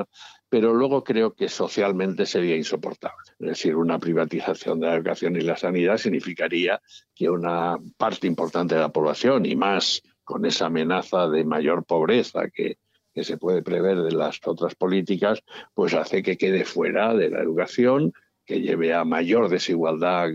Pero 0.49 0.73
luego 0.73 1.05
creo 1.05 1.35
que 1.35 1.51
socialmente 1.51 2.25
sería 2.25 2.57
insoportable. 2.57 3.33
Es 3.39 3.49
decir, 3.49 3.77
una 3.77 3.99
privatización 3.99 4.81
de 4.81 4.87
la 4.87 4.95
educación 4.95 5.37
y 5.37 5.41
la 5.41 5.59
sanidad 5.59 5.99
significaría 5.99 6.81
que 7.15 7.29
una 7.29 7.77
parte 7.99 8.27
importante 8.27 8.75
de 8.75 8.81
la 8.81 8.89
población, 8.89 9.45
y 9.45 9.55
más 9.55 10.03
con 10.25 10.47
esa 10.47 10.67
amenaza 10.67 11.29
de 11.29 11.45
mayor 11.45 11.85
pobreza 11.85 12.49
que, 12.49 12.79
que 13.15 13.25
se 13.25 13.37
puede 13.37 13.63
prever 13.63 14.03
de 14.03 14.13
las 14.13 14.41
otras 14.45 14.75
políticas, 14.75 15.43
pues 15.75 15.95
hace 15.95 16.23
que 16.23 16.37
quede 16.37 16.65
fuera 16.65 17.15
de 17.15 17.31
la 17.31 17.41
educación, 17.41 18.13
que 18.45 18.61
lleve 18.61 18.93
a 18.93 19.05
mayor 19.05 19.49
desigualdad 19.49 20.31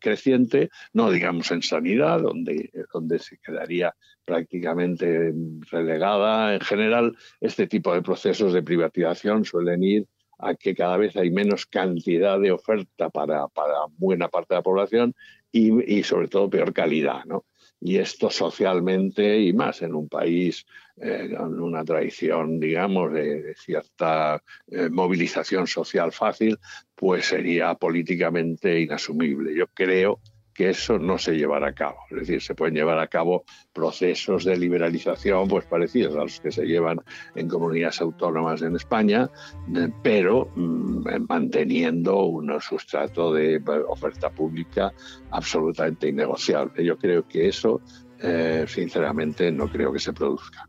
creciente, 0.00 0.68
no 0.92 1.10
digamos 1.10 1.50
en 1.50 1.62
sanidad, 1.62 2.20
donde, 2.20 2.70
donde 2.92 3.18
se 3.18 3.38
quedaría 3.38 3.94
prácticamente 4.24 5.32
relegada. 5.70 6.54
En 6.54 6.60
general, 6.60 7.16
este 7.40 7.66
tipo 7.66 7.94
de 7.94 8.02
procesos 8.02 8.52
de 8.52 8.62
privatización 8.62 9.44
suelen 9.44 9.82
ir 9.82 10.06
a 10.38 10.54
que 10.54 10.74
cada 10.74 10.96
vez 10.98 11.16
hay 11.16 11.30
menos 11.30 11.66
cantidad 11.66 12.38
de 12.38 12.52
oferta 12.52 13.10
para, 13.10 13.48
para 13.48 13.74
buena 13.96 14.28
parte 14.28 14.54
de 14.54 14.58
la 14.58 14.62
población 14.62 15.14
y, 15.50 15.98
y 15.98 16.02
sobre 16.04 16.28
todo 16.28 16.50
peor 16.50 16.72
calidad. 16.72 17.24
¿no? 17.24 17.44
Y 17.80 17.98
esto 17.98 18.30
socialmente 18.30 19.40
y 19.40 19.52
más 19.52 19.82
en 19.82 19.94
un 19.94 20.08
país 20.08 20.66
eh, 21.00 21.32
con 21.36 21.60
una 21.60 21.84
tradición, 21.84 22.58
digamos, 22.58 23.12
de, 23.12 23.54
cierta 23.54 24.42
eh, 24.70 24.88
movilización 24.90 25.66
social 25.66 26.12
fácil, 26.12 26.58
pues 26.94 27.26
sería 27.26 27.74
políticamente 27.74 28.80
inasumible. 28.80 29.54
Yo 29.54 29.68
creo 29.68 30.20
que 30.58 30.70
eso 30.70 30.98
no 30.98 31.18
se 31.18 31.36
llevará 31.36 31.68
a 31.68 31.72
cabo. 31.72 31.98
Es 32.10 32.18
decir, 32.18 32.42
se 32.42 32.52
pueden 32.52 32.74
llevar 32.74 32.98
a 32.98 33.06
cabo 33.06 33.44
procesos 33.72 34.44
de 34.44 34.56
liberalización 34.56 35.46
pues 35.46 35.64
parecidos 35.66 36.16
a 36.16 36.22
los 36.22 36.40
que 36.40 36.50
se 36.50 36.66
llevan 36.66 37.00
en 37.36 37.46
comunidades 37.46 38.00
autónomas 38.00 38.62
en 38.62 38.74
España, 38.74 39.30
eh, 39.76 39.88
pero 40.02 40.50
mm, 40.56 41.26
manteniendo 41.28 42.24
un 42.24 42.60
sustrato 42.60 43.32
de 43.32 43.54
eh, 43.54 43.62
oferta 43.86 44.30
pública 44.30 44.92
absolutamente 45.30 46.08
innegociable. 46.08 46.84
Yo 46.84 46.98
creo 46.98 47.24
que 47.28 47.46
eso, 47.46 47.80
eh, 48.18 48.64
sinceramente, 48.66 49.52
no 49.52 49.68
creo 49.68 49.92
que 49.92 50.00
se 50.00 50.12
produzca. 50.12 50.66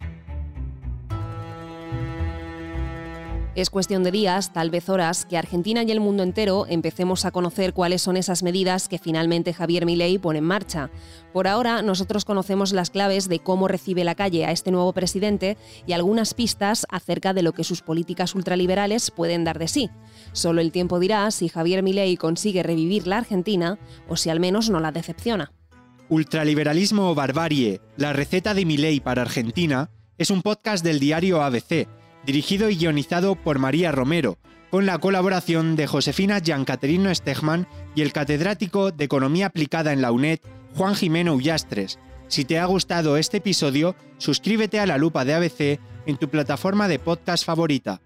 Es 3.59 3.69
cuestión 3.69 4.03
de 4.03 4.11
días, 4.11 4.53
tal 4.53 4.69
vez 4.69 4.87
horas, 4.87 5.25
que 5.25 5.37
Argentina 5.37 5.83
y 5.83 5.91
el 5.91 5.99
mundo 5.99 6.23
entero 6.23 6.65
empecemos 6.69 7.25
a 7.25 7.31
conocer 7.31 7.73
cuáles 7.73 8.01
son 8.01 8.15
esas 8.15 8.41
medidas 8.41 8.87
que 8.87 8.99
finalmente 8.99 9.53
Javier 9.53 9.85
Milei 9.85 10.17
pone 10.17 10.39
en 10.39 10.45
marcha. 10.45 10.89
Por 11.33 11.45
ahora, 11.45 11.81
nosotros 11.81 12.23
conocemos 12.23 12.71
las 12.71 12.89
claves 12.89 13.27
de 13.27 13.39
cómo 13.39 13.67
recibe 13.67 14.05
la 14.05 14.15
calle 14.15 14.45
a 14.45 14.51
este 14.51 14.71
nuevo 14.71 14.93
presidente 14.93 15.57
y 15.85 15.91
algunas 15.91 16.33
pistas 16.33 16.85
acerca 16.89 17.33
de 17.33 17.41
lo 17.41 17.51
que 17.51 17.65
sus 17.65 17.81
políticas 17.81 18.33
ultraliberales 18.33 19.11
pueden 19.11 19.43
dar 19.43 19.59
de 19.59 19.67
sí. 19.67 19.89
Solo 20.31 20.61
el 20.61 20.71
tiempo 20.71 20.97
dirá 20.97 21.29
si 21.29 21.49
Javier 21.49 21.83
Milei 21.83 22.15
consigue 22.15 22.63
revivir 22.63 23.07
la 23.07 23.17
Argentina 23.17 23.77
o 24.07 24.15
si 24.15 24.29
al 24.29 24.39
menos 24.39 24.69
no 24.69 24.79
la 24.79 24.93
decepciona. 24.93 25.51
Ultraliberalismo 26.07 27.11
o 27.11 27.13
barbarie, 27.13 27.81
la 27.97 28.13
receta 28.13 28.53
de 28.53 28.63
Milei 28.63 29.01
para 29.01 29.23
Argentina, 29.23 29.89
es 30.17 30.29
un 30.29 30.43
podcast 30.43 30.81
del 30.81 31.01
diario 31.01 31.41
ABC 31.43 31.98
dirigido 32.25 32.69
y 32.69 32.77
guionizado 32.77 33.35
por 33.35 33.59
María 33.59 33.91
Romero, 33.91 34.37
con 34.69 34.85
la 34.85 34.97
colaboración 34.99 35.75
de 35.75 35.87
Josefina 35.87 36.39
Giancaterino 36.39 37.13
Stegman 37.13 37.67
y 37.95 38.01
el 38.01 38.13
catedrático 38.13 38.91
de 38.91 39.05
Economía 39.05 39.47
Aplicada 39.47 39.93
en 39.93 40.01
la 40.01 40.11
UNED, 40.11 40.39
Juan 40.75 40.95
Jimeno 40.95 41.33
Ullastres. 41.33 41.99
Si 42.27 42.45
te 42.45 42.59
ha 42.59 42.65
gustado 42.65 43.17
este 43.17 43.37
episodio, 43.37 43.95
suscríbete 44.17 44.79
a 44.79 44.85
la 44.85 44.97
lupa 44.97 45.25
de 45.25 45.33
ABC 45.33 45.79
en 46.05 46.17
tu 46.17 46.29
plataforma 46.29 46.87
de 46.87 46.99
podcast 46.99 47.45
favorita. 47.45 48.01